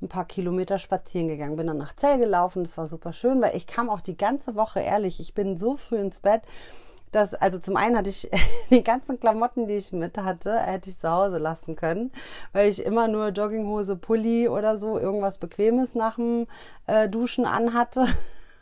ein 0.00 0.08
paar 0.08 0.26
Kilometer 0.26 0.78
spazieren 0.78 1.26
gegangen. 1.26 1.56
Bin 1.56 1.66
dann 1.66 1.78
nach 1.78 1.96
Zell 1.96 2.18
gelaufen. 2.18 2.62
Das 2.62 2.78
war 2.78 2.86
super 2.86 3.12
schön, 3.12 3.42
weil 3.42 3.56
ich 3.56 3.66
kam 3.66 3.90
auch 3.90 4.00
die 4.00 4.16
ganze 4.16 4.54
Woche, 4.54 4.78
ehrlich, 4.78 5.18
ich 5.18 5.34
bin 5.34 5.56
so 5.56 5.76
früh 5.76 5.96
ins 5.96 6.20
Bett 6.20 6.42
dass, 7.12 7.34
also 7.34 7.58
zum 7.58 7.76
einen 7.76 7.96
hatte 7.96 8.10
ich 8.10 8.30
die 8.70 8.84
ganzen 8.84 9.18
Klamotten, 9.20 9.66
die 9.66 9.74
ich 9.74 9.92
mit 9.92 10.18
hatte, 10.18 10.58
hätte 10.58 10.90
ich 10.90 10.98
zu 10.98 11.10
Hause 11.10 11.38
lassen 11.38 11.76
können, 11.76 12.12
weil 12.52 12.68
ich 12.68 12.84
immer 12.84 13.08
nur 13.08 13.28
Jogginghose, 13.28 13.96
Pulli 13.96 14.48
oder 14.48 14.78
so, 14.78 14.98
irgendwas 14.98 15.38
Bequemes 15.38 15.94
nach 15.94 16.16
dem 16.16 16.46
äh, 16.86 17.08
Duschen 17.08 17.44
anhatte. 17.44 18.06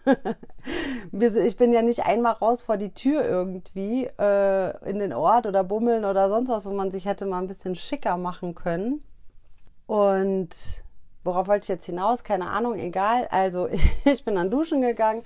ich 1.12 1.56
bin 1.56 1.72
ja 1.72 1.82
nicht 1.82 2.06
einmal 2.06 2.34
raus 2.34 2.62
vor 2.62 2.76
die 2.76 2.94
Tür 2.94 3.24
irgendwie 3.24 4.08
äh, 4.18 4.88
in 4.88 4.98
den 4.98 5.12
Ort 5.12 5.46
oder 5.46 5.64
bummeln 5.64 6.04
oder 6.04 6.28
sonst 6.28 6.48
was, 6.48 6.66
wo 6.66 6.70
man 6.70 6.90
sich 6.90 7.06
hätte 7.06 7.26
mal 7.26 7.38
ein 7.38 7.48
bisschen 7.48 7.74
schicker 7.74 8.16
machen 8.16 8.54
können. 8.54 9.02
Und 9.86 10.84
worauf 11.24 11.48
wollte 11.48 11.64
ich 11.64 11.68
jetzt 11.68 11.86
hinaus? 11.86 12.24
Keine 12.24 12.48
Ahnung, 12.48 12.74
egal. 12.76 13.28
Also 13.30 13.68
ich 14.04 14.24
bin 14.24 14.36
dann 14.36 14.50
duschen 14.50 14.80
gegangen 14.80 15.22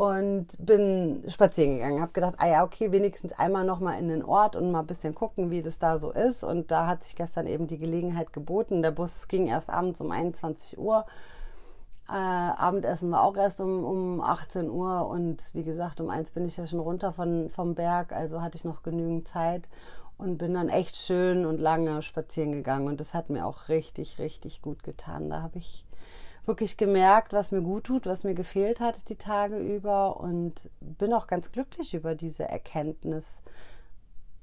und 0.00 0.46
bin 0.58 1.24
spazieren 1.28 1.74
gegangen. 1.74 2.00
Habe 2.00 2.12
gedacht, 2.12 2.36
ah 2.38 2.48
ja, 2.48 2.64
okay, 2.64 2.90
wenigstens 2.90 3.34
einmal 3.34 3.66
noch 3.66 3.80
mal 3.80 3.98
in 3.98 4.08
den 4.08 4.24
Ort 4.24 4.56
und 4.56 4.70
mal 4.70 4.80
ein 4.80 4.86
bisschen 4.86 5.14
gucken, 5.14 5.50
wie 5.50 5.60
das 5.60 5.78
da 5.78 5.98
so 5.98 6.10
ist. 6.10 6.42
Und 6.42 6.70
da 6.70 6.86
hat 6.86 7.04
sich 7.04 7.16
gestern 7.16 7.46
eben 7.46 7.66
die 7.66 7.76
Gelegenheit 7.76 8.32
geboten. 8.32 8.80
Der 8.80 8.92
Bus 8.92 9.28
ging 9.28 9.46
erst 9.46 9.68
abends 9.68 10.00
um 10.00 10.10
21 10.10 10.78
Uhr. 10.78 11.04
Äh, 12.08 12.12
Abendessen 12.12 13.10
war 13.10 13.22
auch 13.22 13.36
erst 13.36 13.60
um, 13.60 13.84
um 13.84 14.20
18 14.22 14.70
Uhr 14.70 15.06
und 15.06 15.50
wie 15.52 15.64
gesagt, 15.64 16.00
um 16.00 16.08
eins 16.08 16.30
bin 16.30 16.46
ich 16.46 16.56
ja 16.56 16.64
schon 16.64 16.80
runter 16.80 17.12
von, 17.12 17.50
vom 17.50 17.74
Berg, 17.74 18.12
also 18.12 18.40
hatte 18.40 18.56
ich 18.56 18.64
noch 18.64 18.82
genügend 18.82 19.28
Zeit 19.28 19.68
und 20.16 20.38
bin 20.38 20.54
dann 20.54 20.70
echt 20.70 20.96
schön 20.96 21.44
und 21.44 21.60
lange 21.60 22.00
spazieren 22.00 22.52
gegangen 22.52 22.88
und 22.88 23.00
das 23.00 23.12
hat 23.12 23.28
mir 23.28 23.44
auch 23.44 23.68
richtig, 23.68 24.18
richtig 24.18 24.62
gut 24.62 24.82
getan. 24.82 25.28
Da 25.28 25.42
habe 25.42 25.58
ich 25.58 25.84
wirklich 26.46 26.76
gemerkt, 26.76 27.32
was 27.32 27.52
mir 27.52 27.62
gut 27.62 27.84
tut, 27.84 28.06
was 28.06 28.24
mir 28.24 28.34
gefehlt 28.34 28.80
hat 28.80 29.08
die 29.08 29.16
Tage 29.16 29.58
über 29.58 30.18
und 30.20 30.70
bin 30.80 31.12
auch 31.12 31.26
ganz 31.26 31.52
glücklich 31.52 31.94
über 31.94 32.14
diese 32.14 32.48
Erkenntnis 32.48 33.42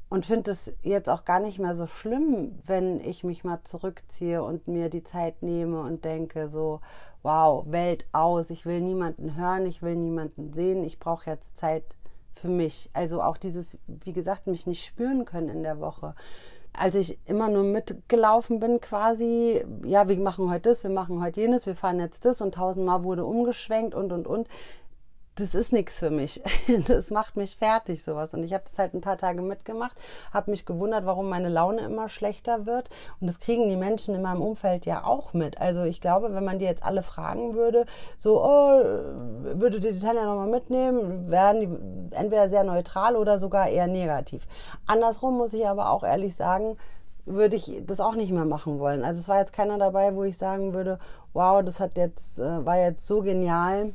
und 0.10 0.26
finde 0.26 0.52
es 0.52 0.74
jetzt 0.84 1.10
auch 1.10 1.26
gar 1.26 1.40
nicht 1.40 1.60
mehr 1.60 1.76
so 1.76 1.86
schlimm, 1.86 2.60
wenn 2.66 3.02
ich 3.02 3.24
mich 3.24 3.44
mal 3.44 3.62
zurückziehe 3.64 4.42
und 4.42 4.68
mir 4.68 4.90
die 4.90 5.04
Zeit 5.04 5.44
nehme 5.44 5.82
und 5.82 6.06
denke 6.06 6.48
so, 6.48 6.80
wow, 7.24 7.66
Welt 7.68 8.06
aus, 8.14 8.50
ich 8.50 8.66
will 8.66 8.80
niemanden 8.80 9.36
hören, 9.36 9.66
ich 9.66 9.82
will 9.82 9.96
niemanden 9.96 10.54
sehen, 10.54 10.84
ich 10.84 11.00
brauche 11.00 11.30
jetzt 11.30 11.58
Zeit 11.58 11.84
für 12.36 12.48
mich. 12.48 12.90
Also 12.94 13.22
auch 13.22 13.38
dieses, 13.38 13.80
wie 13.88 14.14
gesagt, 14.14 14.48
mich 14.48 14.66
nicht 14.66 14.86
spüren 14.86 15.26
können 15.26 15.50
in 15.50 15.64
der 15.64 15.80
Woche 15.80 16.16
als 16.78 16.96
ich 16.96 17.18
immer 17.26 17.50
nur 17.50 17.64
mitgelaufen 17.64 18.60
bin, 18.60 18.80
quasi, 18.80 19.64
ja, 19.84 20.08
wir 20.08 20.20
machen 20.20 20.50
heute 20.50 20.70
das, 20.70 20.84
wir 20.84 20.92
machen 20.92 21.22
heute 21.22 21.42
jenes, 21.42 21.66
wir 21.66 21.76
fahren 21.76 22.00
jetzt 22.00 22.24
das 22.26 22.42
und 22.42 22.54
tausendmal 22.54 23.04
wurde 23.04 23.26
umgeschwenkt 23.26 23.96
und 23.96 24.12
und 24.12 24.28
und 24.28 24.48
das 25.40 25.54
ist 25.54 25.72
nichts 25.72 26.00
für 26.00 26.10
mich. 26.10 26.42
Das 26.88 27.12
macht 27.12 27.36
mich 27.38 27.58
fertig, 27.58 28.04
sowas. 28.04 28.34
Und 28.34 28.44
ich 28.44 28.54
habe 28.54 28.64
das 28.68 28.78
halt 28.78 28.94
ein 28.94 29.02
paar 29.02 29.18
Tage 29.18 29.42
mitgemacht, 29.42 29.96
habe 30.34 30.52
mich 30.52 30.66
gewundert, 30.66 31.06
warum 31.06 31.30
meine 31.30 31.50
Laune 31.50 31.82
immer 31.82 32.10
schlechter 32.10 32.66
wird. 32.66 32.90
Und 33.20 33.28
das 33.28 33.40
kriegen 33.40 33.70
die 33.70 33.76
Menschen 33.76 34.16
in 34.16 34.22
meinem 34.22 34.42
Umfeld 34.42 34.86
ja 34.86 35.04
auch 35.04 35.34
mit. 35.34 35.60
Also 35.60 35.84
ich 35.84 36.02
glaube, 36.02 36.34
wenn 36.34 36.44
man 36.44 36.60
die 36.60 36.66
jetzt 36.66 36.84
alle 36.84 37.02
fragen 37.02 37.56
würde, 37.56 37.86
so, 38.18 38.42
oh, 38.44 38.84
würde 39.54 39.80
die 39.80 40.00
Tanja 40.00 40.26
nochmal 40.26 40.50
mitnehmen, 40.50 41.30
wären 41.30 41.62
die 41.62 42.16
entweder 42.16 42.50
sehr 42.50 42.64
neutral 42.64 43.16
oder 43.16 43.40
sogar 43.40 43.68
eher 43.70 43.88
negativ. 43.88 44.48
Andersrum 44.86 45.38
muss 45.38 45.54
ich 45.54 45.68
aber 45.68 45.92
auch 45.92 46.04
ehrlich 46.04 46.36
sagen, 46.36 46.78
würde 47.26 47.56
ich 47.56 47.84
das 47.86 48.00
auch 48.00 48.16
nicht 48.16 48.32
mehr 48.32 48.46
machen 48.46 48.80
wollen. 48.80 49.04
Also 49.04 49.20
es 49.20 49.28
war 49.28 49.40
jetzt 49.40 49.54
keiner 49.54 49.78
dabei, 49.78 50.16
wo 50.16 50.24
ich 50.24 50.38
sagen 50.38 50.74
würde, 50.74 51.00
wow, 51.34 51.64
das 51.64 51.80
hat 51.80 51.98
jetzt, 51.98 52.40
äh, 52.40 52.66
war 52.66 52.78
jetzt 52.78 53.06
so 53.06 53.22
genial 53.22 53.94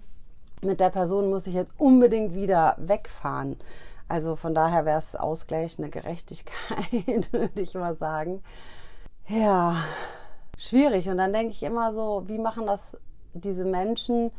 mit 0.62 0.80
der 0.80 0.90
Person 0.90 1.30
muss 1.30 1.46
ich 1.46 1.54
jetzt 1.54 1.78
unbedingt 1.78 2.34
wieder 2.34 2.76
wegfahren. 2.78 3.56
Also 4.08 4.36
von 4.36 4.54
daher 4.54 4.84
wäre 4.84 4.98
es 4.98 5.16
ausgleichende 5.16 5.90
Gerechtigkeit, 5.90 7.32
würde 7.32 7.60
ich 7.60 7.74
mal 7.74 7.96
sagen. 7.96 8.42
Ja, 9.26 9.76
schwierig. 10.58 11.08
Und 11.08 11.18
dann 11.18 11.32
denke 11.32 11.52
ich 11.52 11.62
immer 11.62 11.92
so, 11.92 12.24
wie 12.26 12.38
machen 12.38 12.66
das 12.66 12.96
diese 13.32 13.64
Menschen, 13.64 14.30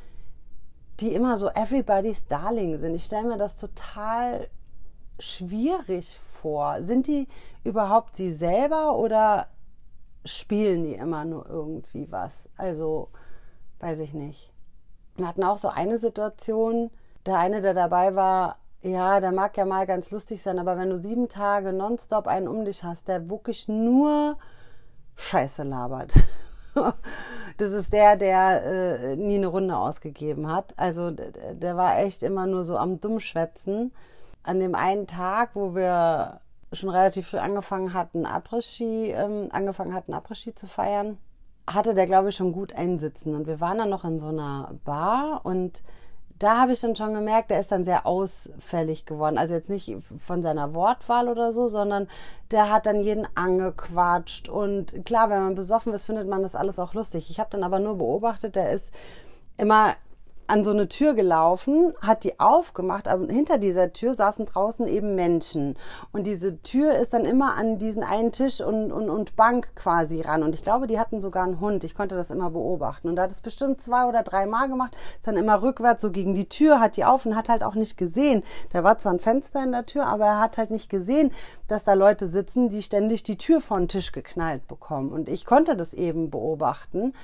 die 1.00 1.14
immer 1.14 1.38
so 1.38 1.50
everybody's 1.50 2.28
darling 2.28 2.78
sind? 2.80 2.94
Ich 2.94 3.06
stelle 3.06 3.28
mir 3.28 3.38
das 3.38 3.58
total 3.58 4.48
schwierig 5.20 6.18
vor. 6.18 6.84
Sind 6.84 7.08
die 7.08 7.28
überhaupt 7.64 8.18
sie 8.18 8.34
selber 8.34 8.96
oder 8.98 9.48
spielen 10.26 10.84
die 10.84 10.94
immer 10.94 11.26
nur 11.26 11.50
irgendwie 11.50 12.12
was? 12.12 12.50
Also, 12.58 13.10
weiß 13.80 14.00
ich 14.00 14.14
nicht. 14.14 14.53
Wir 15.16 15.28
hatten 15.28 15.44
auch 15.44 15.58
so 15.58 15.70
eine 15.70 16.00
Situation, 16.00 16.90
der 17.26 17.38
eine, 17.38 17.62
der 17.62 17.74
dabei 17.74 18.16
war, 18.16 18.58
ja, 18.82 19.22
der 19.22 19.32
mag 19.32 19.56
ja 19.56 19.66
mal 19.66 19.88
ganz 19.88 20.12
lustig 20.12 20.42
sein, 20.42 20.60
aber 20.60 20.78
wenn 20.78 20.90
du 20.90 20.98
sieben 20.98 21.30
Tage 21.30 21.72
nonstop 21.72 22.28
einen 22.28 22.48
um 22.48 22.66
dich 22.66 22.84
hast, 22.84 23.08
der 23.08 23.30
wirklich 23.30 23.68
nur 23.68 24.38
Scheiße 25.16 25.64
labert. 25.64 26.14
das 27.58 27.72
ist 27.72 27.94
der, 27.94 28.18
der 28.18 28.66
äh, 28.66 29.16
nie 29.16 29.38
eine 29.38 29.48
Runde 29.48 29.78
ausgegeben 29.78 30.52
hat. 30.52 30.74
Also 30.76 31.12
der, 31.12 31.54
der 31.54 31.78
war 31.78 32.00
echt 32.00 32.24
immer 32.24 32.46
nur 32.46 32.64
so 32.64 32.78
am 32.78 33.00
Dummschwätzen. 33.00 33.94
An 34.44 34.60
dem 34.60 34.76
einen 34.76 35.08
Tag, 35.08 35.52
wo 35.54 35.76
wir 35.76 36.42
schon 36.74 36.90
relativ 36.90 37.30
früh 37.30 37.38
angefangen 37.38 37.94
hatten, 37.94 38.26
Après-Ski, 38.26 39.12
ähm, 39.12 39.50
angefangen 39.52 39.94
hatten, 39.94 40.14
Après-Ski 40.14 40.56
zu 40.56 40.68
feiern, 40.68 41.18
hatte 41.68 41.94
der, 41.94 42.06
glaube 42.06 42.30
ich, 42.30 42.36
schon 42.36 42.52
gut 42.52 42.74
einsitzen. 42.76 43.36
Und 43.36 43.48
wir 43.48 43.60
waren 43.60 43.78
dann 43.78 43.90
noch 43.90 44.04
in 44.04 44.20
so 44.20 44.28
einer 44.28 44.76
Bar 44.84 45.42
und 45.44 45.82
da 46.40 46.60
habe 46.60 46.74
ich 46.74 46.82
dann 46.82 46.96
schon 46.96 47.14
gemerkt, 47.14 47.52
der 47.52 47.60
ist 47.62 47.72
dann 47.72 47.86
sehr 47.86 48.06
ausfällig 48.06 49.06
geworden. 49.06 49.38
Also 49.38 49.54
jetzt 49.54 49.70
nicht 49.70 49.96
von 50.20 50.42
seiner 50.42 50.74
Wortwahl 50.74 51.30
oder 51.30 51.54
so, 51.54 51.70
sondern 51.70 52.08
der 52.52 52.70
hat 52.70 52.86
dann 52.86 53.00
jeden 53.00 53.26
angequatscht. 53.36 54.50
Und 54.50 55.06
klar, 55.06 55.30
wenn 55.30 55.42
man 55.42 55.56
besoffen 55.56 55.94
ist, 55.94 56.04
findet 56.04 56.28
man 56.28 56.44
das 56.44 56.56
alles 56.56 56.80
auch 56.80 56.94
lustig. 56.96 57.30
Ich 57.30 57.40
habe 57.40 57.50
dann 57.52 57.64
aber 57.64 57.80
nur 57.80 57.98
beobachtet, 57.98 58.56
der 58.56 58.72
ist 58.72 58.94
immer 59.58 59.94
an 60.54 60.64
so 60.64 60.70
eine 60.70 60.88
Tür 60.88 61.16
gelaufen, 61.16 61.94
hat 62.00 62.24
die 62.24 62.40
aufgemacht, 62.40 63.08
aber 63.08 63.26
hinter 63.26 63.58
dieser 63.58 63.92
Tür 63.92 64.14
saßen 64.14 64.46
draußen 64.46 64.88
eben 64.88 65.16
Menschen. 65.16 65.76
Und 66.12 66.28
diese 66.28 66.62
Tür 66.62 66.94
ist 66.94 67.12
dann 67.14 67.26
immer 67.26 67.56
an 67.56 67.80
diesen 67.80 68.04
einen 68.04 68.32
Tisch 68.32 68.62
und, 68.62 68.92
und, 68.92 69.10
und 69.10 69.36
Bank 69.36 69.72
quasi 69.74 70.22
ran. 70.22 70.44
Und 70.44 70.54
ich 70.54 70.62
glaube, 70.62 70.86
die 70.86 71.00
hatten 71.00 71.24
sogar 71.24 71.44
einen 71.44 71.60
Hund. 71.60 71.84
Ich 71.84 71.96
konnte 71.96 72.16
das 72.16 72.30
immer 72.30 72.52
beobachten. 72.52 73.10
Und 73.10 73.16
da 73.16 73.24
hat 73.24 73.32
es 73.32 73.42
bestimmt 73.42 73.82
zwei 73.82 74.06
oder 74.06 74.22
drei 74.22 74.46
Mal 74.46 74.70
gemacht, 74.70 74.96
ist 75.16 75.26
dann 75.26 75.38
immer 75.38 75.64
rückwärts 75.64 76.04
so 76.04 76.12
gegen 76.12 76.36
die 76.36 76.48
Tür, 76.48 76.80
hat 76.80 76.98
die 76.98 77.06
auf 77.06 77.26
und 77.26 77.36
hat 77.36 77.50
halt 77.50 77.64
auch 77.64 77.74
nicht 77.74 77.98
gesehen. 77.98 78.44
Da 78.74 78.84
war 78.84 79.00
zwar 79.00 79.14
ein 79.14 79.20
Fenster 79.20 79.64
in 79.64 79.72
der 79.72 79.88
Tür, 79.88 80.06
aber 80.06 80.26
er 80.26 80.40
hat 80.40 80.60
halt 80.60 80.70
nicht 80.70 80.88
gesehen, 80.88 81.32
dass 81.68 81.84
da 81.84 81.94
Leute 81.94 82.28
sitzen, 82.28 82.70
die 82.70 82.84
ständig 82.84 83.24
die 83.24 83.40
Tür 83.40 83.60
vor 83.60 83.80
den 83.80 83.88
Tisch 83.88 84.12
geknallt 84.12 84.68
bekommen. 84.68 85.12
Und 85.12 85.30
ich 85.30 85.48
konnte 85.48 85.76
das 85.76 85.94
eben 85.94 86.30
beobachten. 86.30 87.16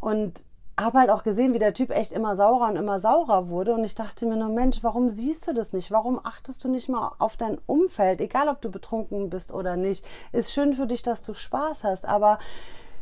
Und 0.00 0.46
habe 0.78 0.98
halt 0.98 1.10
auch 1.10 1.22
gesehen, 1.22 1.54
wie 1.54 1.58
der 1.58 1.74
Typ 1.74 1.90
echt 1.90 2.12
immer 2.12 2.34
saurer 2.36 2.68
und 2.68 2.76
immer 2.76 2.98
saurer 2.98 3.48
wurde. 3.48 3.74
Und 3.74 3.84
ich 3.84 3.94
dachte 3.94 4.26
mir 4.26 4.36
nur, 4.36 4.48
Mensch, 4.48 4.78
warum 4.82 5.08
siehst 5.08 5.46
du 5.46 5.54
das 5.54 5.72
nicht? 5.72 5.90
Warum 5.90 6.20
achtest 6.22 6.64
du 6.64 6.68
nicht 6.68 6.88
mal 6.88 7.12
auf 7.18 7.36
dein 7.36 7.58
Umfeld? 7.66 8.20
Egal, 8.20 8.48
ob 8.48 8.60
du 8.60 8.70
betrunken 8.70 9.30
bist 9.30 9.52
oder 9.52 9.76
nicht. 9.76 10.04
Ist 10.32 10.52
schön 10.52 10.74
für 10.74 10.86
dich, 10.86 11.02
dass 11.02 11.22
du 11.22 11.34
Spaß 11.34 11.84
hast, 11.84 12.04
aber 12.04 12.38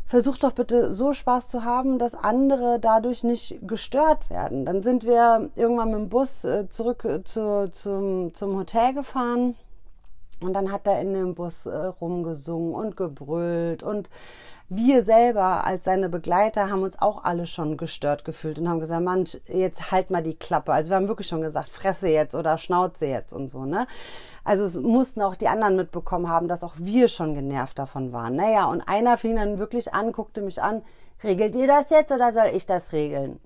versuch 0.05 0.37
doch 0.37 0.53
bitte 0.53 0.93
so 0.93 1.15
Spaß 1.15 1.49
zu 1.49 1.65
haben, 1.65 1.99
dass 1.99 2.15
andere 2.15 2.79
dadurch 2.79 3.25
nicht 3.25 3.59
gestört 3.63 4.29
werden. 4.29 4.67
Dann 4.67 4.83
sind 4.83 5.05
wir 5.05 5.51
irgendwann 5.55 5.91
mit 5.91 6.01
dem 6.01 6.09
Bus 6.11 6.45
äh, 6.45 6.69
zurück 6.69 7.05
äh, 7.05 7.25
zu, 7.25 7.71
zum, 7.73 8.35
zum 8.35 8.59
Hotel 8.59 8.93
gefahren. 8.93 9.55
Und 10.41 10.53
dann 10.55 10.73
hat 10.73 10.87
er 10.87 11.01
in 11.01 11.15
dem 11.15 11.35
Bus 11.35 11.67
äh, 11.67 11.77
rumgesungen 11.77 12.75
und 12.75 12.97
gebrüllt 12.97 13.83
und 13.83 14.11
wir 14.77 15.05
selber 15.05 15.65
als 15.65 15.85
seine 15.85 16.09
Begleiter 16.09 16.71
haben 16.71 16.83
uns 16.83 17.01
auch 17.01 17.25
alle 17.25 17.47
schon 17.47 17.77
gestört 17.77 18.25
gefühlt 18.25 18.59
und 18.59 18.69
haben 18.69 18.81
gesagt, 18.81 19.03
Mann, 19.03 19.25
jetzt 19.49 19.91
halt 19.91 20.11
mal 20.11 20.23
die 20.23 20.35
Klappe. 20.35 20.73
Also 20.73 20.91
wir 20.91 20.97
haben 20.97 21.09
wirklich 21.09 21.29
schon 21.29 21.41
gesagt, 21.43 21.69
fresse 21.69 22.09
jetzt 22.09 22.35
oder 22.35 22.59
schnauze 22.59 23.07
jetzt 23.07 23.33
und 23.33 23.49
so, 23.49 23.65
ne? 23.65 23.87
Also 24.45 24.65
es 24.65 24.81
mussten 24.81 25.23
auch 25.23 25.37
die 25.37 25.49
anderen 25.49 25.77
mitbekommen 25.77 26.29
haben, 26.29 26.49
dass 26.49 26.65
auch 26.65 26.75
wir 26.79 27.09
schon 27.09 27.35
genervt 27.35 27.79
davon 27.79 28.13
waren. 28.13 28.37
Naja, 28.37 28.67
und 28.67 28.81
einer 28.83 29.19
fing 29.19 29.37
dann 29.37 29.59
wirklich 29.59 29.95
an, 29.95 30.13
guckte 30.13 30.41
mich 30.41 30.63
an, 30.63 30.83
regelt 31.23 31.55
ihr 31.55 31.67
das 31.67 31.91
jetzt 31.91 32.11
oder 32.11 32.33
soll 32.33 32.51
ich 32.53 32.67
das 32.67 32.93
regeln? 32.93 33.39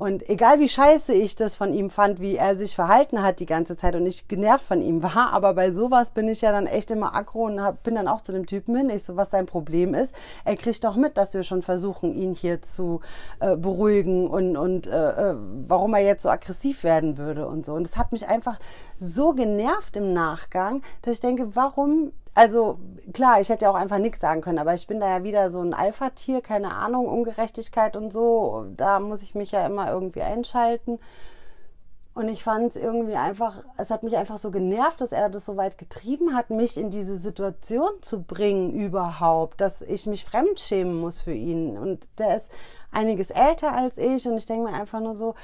Und 0.00 0.30
egal 0.30 0.60
wie 0.60 0.68
scheiße 0.68 1.12
ich 1.12 1.36
das 1.36 1.56
von 1.56 1.74
ihm 1.74 1.90
fand, 1.90 2.20
wie 2.20 2.36
er 2.36 2.56
sich 2.56 2.74
verhalten 2.74 3.22
hat 3.22 3.38
die 3.38 3.44
ganze 3.44 3.76
Zeit 3.76 3.94
und 3.96 4.06
ich 4.06 4.28
genervt 4.28 4.64
von 4.64 4.80
ihm 4.80 5.02
war, 5.02 5.34
aber 5.34 5.52
bei 5.52 5.72
sowas 5.72 6.12
bin 6.12 6.26
ich 6.26 6.40
ja 6.40 6.52
dann 6.52 6.66
echt 6.66 6.90
immer 6.90 7.14
aggro 7.14 7.44
und 7.44 7.60
hab, 7.60 7.82
bin 7.82 7.96
dann 7.96 8.08
auch 8.08 8.22
zu 8.22 8.32
dem 8.32 8.46
Typen 8.46 8.74
hin. 8.74 8.88
Ich 8.88 9.04
so, 9.04 9.16
was 9.16 9.30
sein 9.30 9.44
Problem 9.44 9.92
ist. 9.92 10.14
Er 10.46 10.56
kriegt 10.56 10.82
doch 10.84 10.96
mit, 10.96 11.18
dass 11.18 11.34
wir 11.34 11.42
schon 11.42 11.60
versuchen, 11.60 12.14
ihn 12.14 12.32
hier 12.32 12.62
zu 12.62 13.02
äh, 13.40 13.58
beruhigen 13.58 14.26
und, 14.26 14.56
und 14.56 14.86
äh, 14.86 15.32
äh 15.32 15.34
warum 15.68 15.92
er 15.92 16.00
jetzt 16.00 16.22
so 16.22 16.30
aggressiv 16.30 16.82
werden 16.82 17.18
würde 17.18 17.46
und 17.46 17.66
so. 17.66 17.74
Und 17.74 17.86
es 17.86 17.98
hat 17.98 18.10
mich 18.12 18.26
einfach 18.26 18.58
so 18.98 19.34
genervt 19.34 19.98
im 19.98 20.14
Nachgang, 20.14 20.80
dass 21.02 21.12
ich 21.12 21.20
denke, 21.20 21.54
warum 21.54 22.12
also 22.34 22.78
klar, 23.12 23.40
ich 23.40 23.48
hätte 23.48 23.64
ja 23.64 23.70
auch 23.70 23.76
einfach 23.76 23.98
nichts 23.98 24.20
sagen 24.20 24.40
können, 24.40 24.58
aber 24.58 24.74
ich 24.74 24.86
bin 24.86 25.00
da 25.00 25.08
ja 25.08 25.24
wieder 25.24 25.50
so 25.50 25.60
ein 25.60 25.74
Alpha-Tier, 25.74 26.40
keine 26.40 26.72
Ahnung, 26.72 27.06
Ungerechtigkeit 27.06 27.96
und 27.96 28.12
so. 28.12 28.66
Da 28.76 29.00
muss 29.00 29.22
ich 29.22 29.34
mich 29.34 29.52
ja 29.52 29.66
immer 29.66 29.90
irgendwie 29.90 30.22
einschalten. 30.22 30.98
Und 32.12 32.28
ich 32.28 32.42
fand 32.42 32.70
es 32.70 32.76
irgendwie 32.76 33.14
einfach, 33.14 33.62
es 33.76 33.88
hat 33.90 34.02
mich 34.02 34.16
einfach 34.16 34.36
so 34.36 34.50
genervt, 34.50 35.00
dass 35.00 35.12
er 35.12 35.30
das 35.30 35.46
so 35.46 35.56
weit 35.56 35.78
getrieben 35.78 36.34
hat, 36.34 36.50
mich 36.50 36.76
in 36.76 36.90
diese 36.90 37.16
Situation 37.16 37.88
zu 38.02 38.22
bringen 38.22 38.72
überhaupt, 38.74 39.60
dass 39.60 39.80
ich 39.80 40.06
mich 40.06 40.24
fremdschämen 40.24 41.00
muss 41.00 41.20
für 41.20 41.32
ihn. 41.32 41.78
Und 41.78 42.08
der 42.18 42.36
ist 42.36 42.50
einiges 42.90 43.30
älter 43.30 43.76
als 43.76 43.96
ich 43.96 44.26
und 44.26 44.36
ich 44.36 44.46
denke 44.46 44.70
mir 44.70 44.76
einfach 44.76 45.00
nur 45.00 45.14
so, 45.14 45.34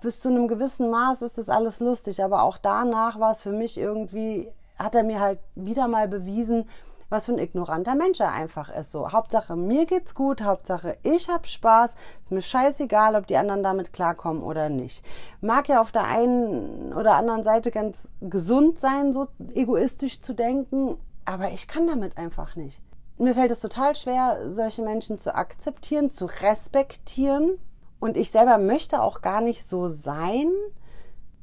bis 0.00 0.20
zu 0.20 0.30
einem 0.30 0.48
gewissen 0.48 0.90
Maß 0.90 1.20
ist 1.22 1.36
das 1.36 1.50
alles 1.50 1.78
lustig, 1.80 2.24
aber 2.24 2.42
auch 2.42 2.56
danach 2.56 3.20
war 3.20 3.32
es 3.32 3.42
für 3.42 3.52
mich 3.52 3.76
irgendwie, 3.76 4.48
hat 4.82 4.94
er 4.94 5.02
mir 5.02 5.20
halt 5.20 5.38
wieder 5.54 5.88
mal 5.88 6.08
bewiesen, 6.08 6.66
was 7.12 7.26
für 7.26 7.32
ein 7.32 7.38
ignoranter 7.38 7.94
Mensch 7.94 8.20
er 8.20 8.32
einfach 8.32 8.74
ist. 8.74 8.90
So, 8.90 9.12
Hauptsache 9.12 9.54
mir 9.54 9.84
geht's 9.84 10.14
gut, 10.14 10.42
Hauptsache 10.42 10.96
ich 11.02 11.28
hab 11.28 11.46
Spaß. 11.46 11.94
Ist 12.22 12.32
mir 12.32 12.40
scheißegal, 12.40 13.16
ob 13.16 13.26
die 13.26 13.36
anderen 13.36 13.62
damit 13.62 13.92
klarkommen 13.92 14.42
oder 14.42 14.70
nicht. 14.70 15.04
Mag 15.42 15.68
ja 15.68 15.82
auf 15.82 15.92
der 15.92 16.06
einen 16.06 16.94
oder 16.94 17.16
anderen 17.16 17.44
Seite 17.44 17.70
ganz 17.70 18.08
gesund 18.22 18.80
sein, 18.80 19.12
so 19.12 19.26
egoistisch 19.52 20.22
zu 20.22 20.32
denken, 20.32 20.96
aber 21.26 21.50
ich 21.50 21.68
kann 21.68 21.86
damit 21.86 22.16
einfach 22.16 22.56
nicht. 22.56 22.80
Mir 23.18 23.34
fällt 23.34 23.50
es 23.50 23.60
total 23.60 23.94
schwer, 23.94 24.38
solche 24.50 24.82
Menschen 24.82 25.18
zu 25.18 25.34
akzeptieren, 25.34 26.10
zu 26.10 26.24
respektieren. 26.24 27.58
Und 28.00 28.16
ich 28.16 28.30
selber 28.30 28.58
möchte 28.58 29.02
auch 29.02 29.20
gar 29.20 29.40
nicht 29.42 29.64
so 29.64 29.86
sein. 29.86 30.50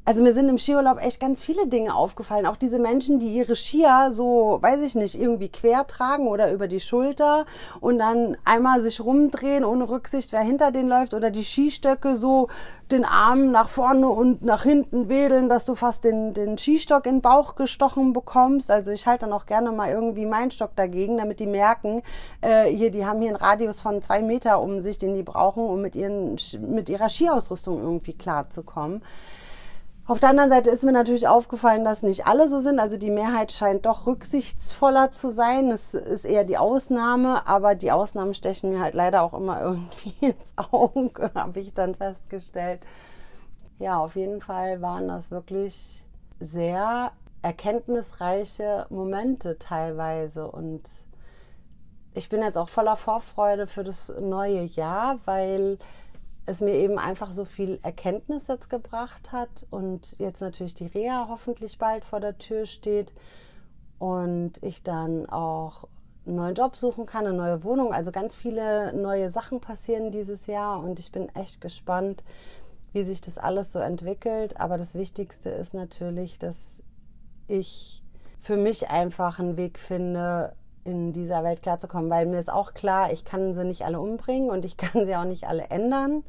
Also 0.05 0.23
mir 0.23 0.33
sind 0.33 0.49
im 0.49 0.57
Skiurlaub 0.57 0.99
echt 0.99 1.19
ganz 1.19 1.41
viele 1.41 1.67
Dinge 1.67 1.93
aufgefallen. 1.93 2.47
Auch 2.47 2.55
diese 2.55 2.79
Menschen, 2.79 3.19
die 3.19 3.27
ihre 3.27 3.55
Skier 3.55 4.09
so, 4.11 4.57
weiß 4.59 4.81
ich 4.81 4.95
nicht, 4.95 5.19
irgendwie 5.19 5.49
quer 5.49 5.85
tragen 5.85 6.27
oder 6.27 6.51
über 6.51 6.67
die 6.67 6.79
Schulter 6.79 7.45
und 7.79 7.99
dann 7.99 8.35
einmal 8.43 8.81
sich 8.81 9.01
rumdrehen 9.01 9.63
ohne 9.63 9.87
Rücksicht, 9.87 10.31
wer 10.31 10.41
hinter 10.41 10.71
denen 10.71 10.89
läuft 10.89 11.13
oder 11.13 11.29
die 11.29 11.43
Skistöcke 11.43 12.15
so 12.15 12.47
den 12.91 13.05
Arm 13.05 13.51
nach 13.51 13.69
vorne 13.69 14.09
und 14.09 14.41
nach 14.41 14.63
hinten 14.63 15.09
wedeln, 15.09 15.47
dass 15.47 15.65
du 15.65 15.75
fast 15.75 16.03
den, 16.03 16.33
den 16.33 16.57
Skistock 16.57 17.05
in 17.05 17.17
den 17.17 17.21
Bauch 17.21 17.53
gestochen 17.55 18.13
bekommst. 18.13 18.71
Also 18.71 18.91
ich 18.91 19.05
halte 19.05 19.25
dann 19.25 19.33
auch 19.33 19.45
gerne 19.45 19.71
mal 19.71 19.91
irgendwie 19.91 20.25
meinen 20.25 20.49
Stock 20.49 20.75
dagegen, 20.75 21.17
damit 21.17 21.39
die 21.39 21.45
merken, 21.45 22.01
äh, 22.41 22.65
hier, 22.65 22.89
die 22.89 23.05
haben 23.05 23.19
hier 23.21 23.29
einen 23.29 23.37
Radius 23.37 23.79
von 23.79 24.01
zwei 24.01 24.21
Meter 24.21 24.59
um 24.59 24.81
sich, 24.81 24.97
den 24.97 25.13
die 25.13 25.21
brauchen, 25.21 25.63
um 25.63 25.81
mit, 25.81 25.95
ihren, 25.95 26.37
mit 26.61 26.89
ihrer 26.89 27.09
Skiausrüstung 27.09 27.79
irgendwie 27.79 28.13
klarzukommen. 28.13 29.03
Auf 30.09 30.19
der 30.19 30.29
anderen 30.29 30.49
Seite 30.49 30.71
ist 30.71 30.83
mir 30.83 30.91
natürlich 30.91 31.27
aufgefallen, 31.27 31.83
dass 31.83 32.01
nicht 32.01 32.25
alle 32.25 32.49
so 32.49 32.59
sind. 32.59 32.79
Also 32.79 32.97
die 32.97 33.11
Mehrheit 33.11 33.51
scheint 33.51 33.85
doch 33.85 34.07
rücksichtsvoller 34.07 35.11
zu 35.11 35.29
sein. 35.29 35.69
Es 35.69 35.93
ist 35.93 36.25
eher 36.25 36.43
die 36.43 36.57
Ausnahme, 36.57 37.45
aber 37.45 37.75
die 37.75 37.91
Ausnahmen 37.91 38.33
stechen 38.33 38.71
mir 38.71 38.79
halt 38.79 38.95
leider 38.95 39.21
auch 39.21 39.35
immer 39.35 39.61
irgendwie 39.61 40.15
ins 40.19 40.55
Auge, 40.71 41.29
habe 41.35 41.59
ich 41.59 41.75
dann 41.75 41.93
festgestellt. 41.93 42.81
Ja, 43.77 43.99
auf 43.99 44.15
jeden 44.15 44.41
Fall 44.41 44.81
waren 44.81 45.07
das 45.07 45.29
wirklich 45.29 46.03
sehr 46.39 47.11
erkenntnisreiche 47.43 48.87
Momente 48.89 49.59
teilweise 49.59 50.49
und 50.49 50.89
ich 52.15 52.29
bin 52.29 52.41
jetzt 52.41 52.57
auch 52.57 52.67
voller 52.67 52.95
Vorfreude 52.95 53.67
für 53.67 53.83
das 53.83 54.11
neue 54.19 54.63
Jahr, 54.63 55.19
weil 55.25 55.77
es 56.49 56.61
mir 56.61 56.73
eben 56.73 56.97
einfach 56.97 57.31
so 57.31 57.45
viel 57.45 57.79
Erkenntnis 57.83 58.47
jetzt 58.47 58.69
gebracht 58.69 59.31
hat 59.31 59.67
und 59.69 60.15
jetzt 60.17 60.41
natürlich 60.41 60.73
die 60.73 60.87
Reha 60.87 61.27
hoffentlich 61.29 61.77
bald 61.77 62.03
vor 62.03 62.19
der 62.19 62.39
Tür 62.39 62.65
steht 62.65 63.13
und 63.99 64.53
ich 64.63 64.81
dann 64.81 65.27
auch 65.27 65.87
einen 66.25 66.37
neuen 66.37 66.55
Job 66.55 66.75
suchen 66.75 67.05
kann, 67.05 67.27
eine 67.27 67.37
neue 67.37 67.63
Wohnung. 67.63 67.93
Also 67.93 68.11
ganz 68.11 68.33
viele 68.33 68.93
neue 68.93 69.29
Sachen 69.29 69.61
passieren 69.61 70.11
dieses 70.11 70.47
Jahr 70.47 70.79
und 70.79 70.99
ich 70.99 71.11
bin 71.11 71.29
echt 71.35 71.61
gespannt, 71.61 72.23
wie 72.93 73.03
sich 73.03 73.21
das 73.21 73.37
alles 73.37 73.71
so 73.71 73.79
entwickelt. 73.79 74.59
Aber 74.59 74.77
das 74.77 74.95
Wichtigste 74.95 75.49
ist 75.49 75.75
natürlich, 75.75 76.39
dass 76.39 76.79
ich 77.47 78.03
für 78.39 78.57
mich 78.57 78.89
einfach 78.89 79.39
einen 79.39 79.55
Weg 79.55 79.77
finde, 79.77 80.53
in 80.83 81.13
dieser 81.13 81.43
Welt 81.43 81.61
klarzukommen, 81.61 82.09
weil 82.09 82.25
mir 82.25 82.39
ist 82.39 82.51
auch 82.51 82.73
klar, 82.73 83.11
ich 83.11 83.25
kann 83.25 83.53
sie 83.53 83.65
nicht 83.65 83.85
alle 83.85 83.99
umbringen 83.99 84.49
und 84.49 84.65
ich 84.65 84.77
kann 84.77 85.05
sie 85.05 85.15
auch 85.15 85.25
nicht 85.25 85.47
alle 85.47 85.63
ändern, 85.69 86.23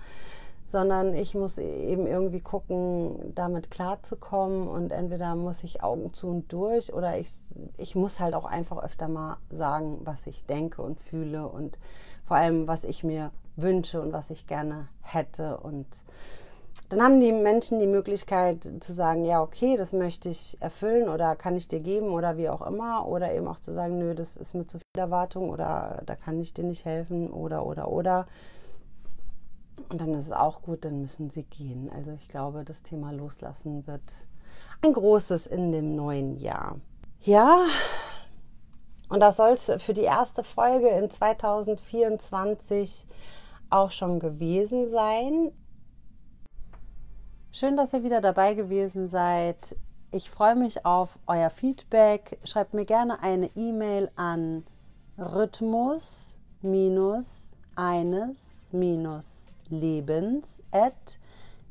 sondern 0.66 1.14
ich 1.14 1.34
muss 1.34 1.58
eben 1.58 2.06
irgendwie 2.06 2.40
gucken, 2.40 3.32
damit 3.34 3.70
klarzukommen 3.70 4.68
und 4.68 4.92
entweder 4.92 5.34
muss 5.34 5.64
ich 5.64 5.82
Augen 5.82 6.14
zu 6.14 6.28
und 6.28 6.52
durch 6.52 6.92
oder 6.92 7.18
ich, 7.18 7.28
ich 7.76 7.96
muss 7.96 8.20
halt 8.20 8.34
auch 8.34 8.44
einfach 8.44 8.82
öfter 8.82 9.08
mal 9.08 9.38
sagen, 9.50 9.98
was 10.04 10.26
ich 10.26 10.44
denke 10.46 10.82
und 10.82 11.00
fühle 11.00 11.48
und 11.48 11.78
vor 12.24 12.36
allem, 12.36 12.68
was 12.68 12.84
ich 12.84 13.02
mir 13.02 13.32
wünsche 13.56 14.00
und 14.00 14.12
was 14.12 14.30
ich 14.30 14.46
gerne 14.46 14.88
hätte 15.02 15.58
und 15.58 15.86
dann 16.90 17.00
haben 17.00 17.20
die 17.20 17.32
Menschen 17.32 17.78
die 17.78 17.86
Möglichkeit 17.86 18.68
zu 18.80 18.92
sagen, 18.92 19.24
ja, 19.24 19.40
okay, 19.40 19.76
das 19.76 19.92
möchte 19.92 20.28
ich 20.28 20.56
erfüllen 20.60 21.08
oder 21.08 21.36
kann 21.36 21.56
ich 21.56 21.68
dir 21.68 21.78
geben 21.78 22.10
oder 22.10 22.36
wie 22.36 22.48
auch 22.48 22.62
immer. 22.62 23.06
Oder 23.06 23.32
eben 23.32 23.46
auch 23.46 23.60
zu 23.60 23.72
sagen, 23.72 23.98
nö, 23.98 24.12
das 24.14 24.36
ist 24.36 24.54
mir 24.54 24.66
zu 24.66 24.78
viel 24.78 25.00
Erwartung 25.00 25.50
oder 25.50 26.02
da 26.04 26.16
kann 26.16 26.40
ich 26.40 26.52
dir 26.52 26.64
nicht 26.64 26.84
helfen 26.84 27.30
oder, 27.30 27.64
oder, 27.64 27.88
oder. 27.88 28.26
Und 29.88 30.00
dann 30.00 30.14
ist 30.14 30.26
es 30.26 30.32
auch 30.32 30.62
gut, 30.62 30.84
dann 30.84 31.00
müssen 31.00 31.30
sie 31.30 31.44
gehen. 31.44 31.88
Also 31.94 32.10
ich 32.10 32.26
glaube, 32.26 32.64
das 32.64 32.82
Thema 32.82 33.12
Loslassen 33.12 33.86
wird 33.86 34.26
ein 34.84 34.92
großes 34.92 35.46
in 35.46 35.70
dem 35.70 35.94
neuen 35.94 36.36
Jahr. 36.36 36.80
Ja, 37.20 37.66
und 39.08 39.20
das 39.20 39.36
soll 39.36 39.50
es 39.50 39.70
für 39.78 39.94
die 39.94 40.02
erste 40.02 40.42
Folge 40.42 40.88
in 40.88 41.08
2024 41.08 43.06
auch 43.68 43.92
schon 43.92 44.18
gewesen 44.18 44.88
sein. 44.88 45.52
Schön, 47.52 47.76
dass 47.76 47.92
ihr 47.92 48.04
wieder 48.04 48.20
dabei 48.20 48.54
gewesen 48.54 49.08
seid. 49.08 49.74
Ich 50.12 50.30
freue 50.30 50.54
mich 50.54 50.86
auf 50.86 51.18
euer 51.26 51.50
Feedback. 51.50 52.38
Schreibt 52.44 52.74
mir 52.74 52.84
gerne 52.84 53.24
eine 53.24 53.50
E-Mail 53.56 54.08
an 54.14 54.64
rhythmus 55.18 56.38
eines 57.74 59.52
lebens 59.68 60.62
at 60.70 61.18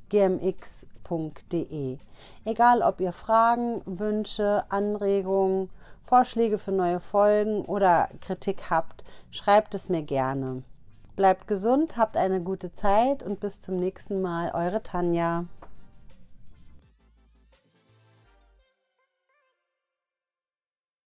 gmx.de. 0.10 1.98
Egal, 2.44 2.82
ob 2.82 3.00
ihr 3.00 3.14
Fragen, 3.14 3.82
Wünsche, 3.86 4.66
Anregungen, 4.68 5.70
Vorschläge 6.04 6.58
für 6.58 6.74
neue 6.74 7.00
Folgen 7.00 7.64
oder 7.64 8.10
Kritik 8.20 8.70
habt, 8.70 9.06
schreibt 9.32 9.74
es 9.76 9.88
mir 9.88 10.04
gerne. 10.04 10.64
Bleibt 11.16 11.48
gesund, 11.48 11.96
habt 11.96 12.18
eine 12.18 12.42
gute 12.42 12.74
Zeit 12.74 13.24
und 13.24 13.40
bis 13.40 13.62
zum 13.62 13.78
nächsten 13.78 14.22
Mal, 14.22 14.52
eure 14.54 14.84
Tanja. 14.84 15.46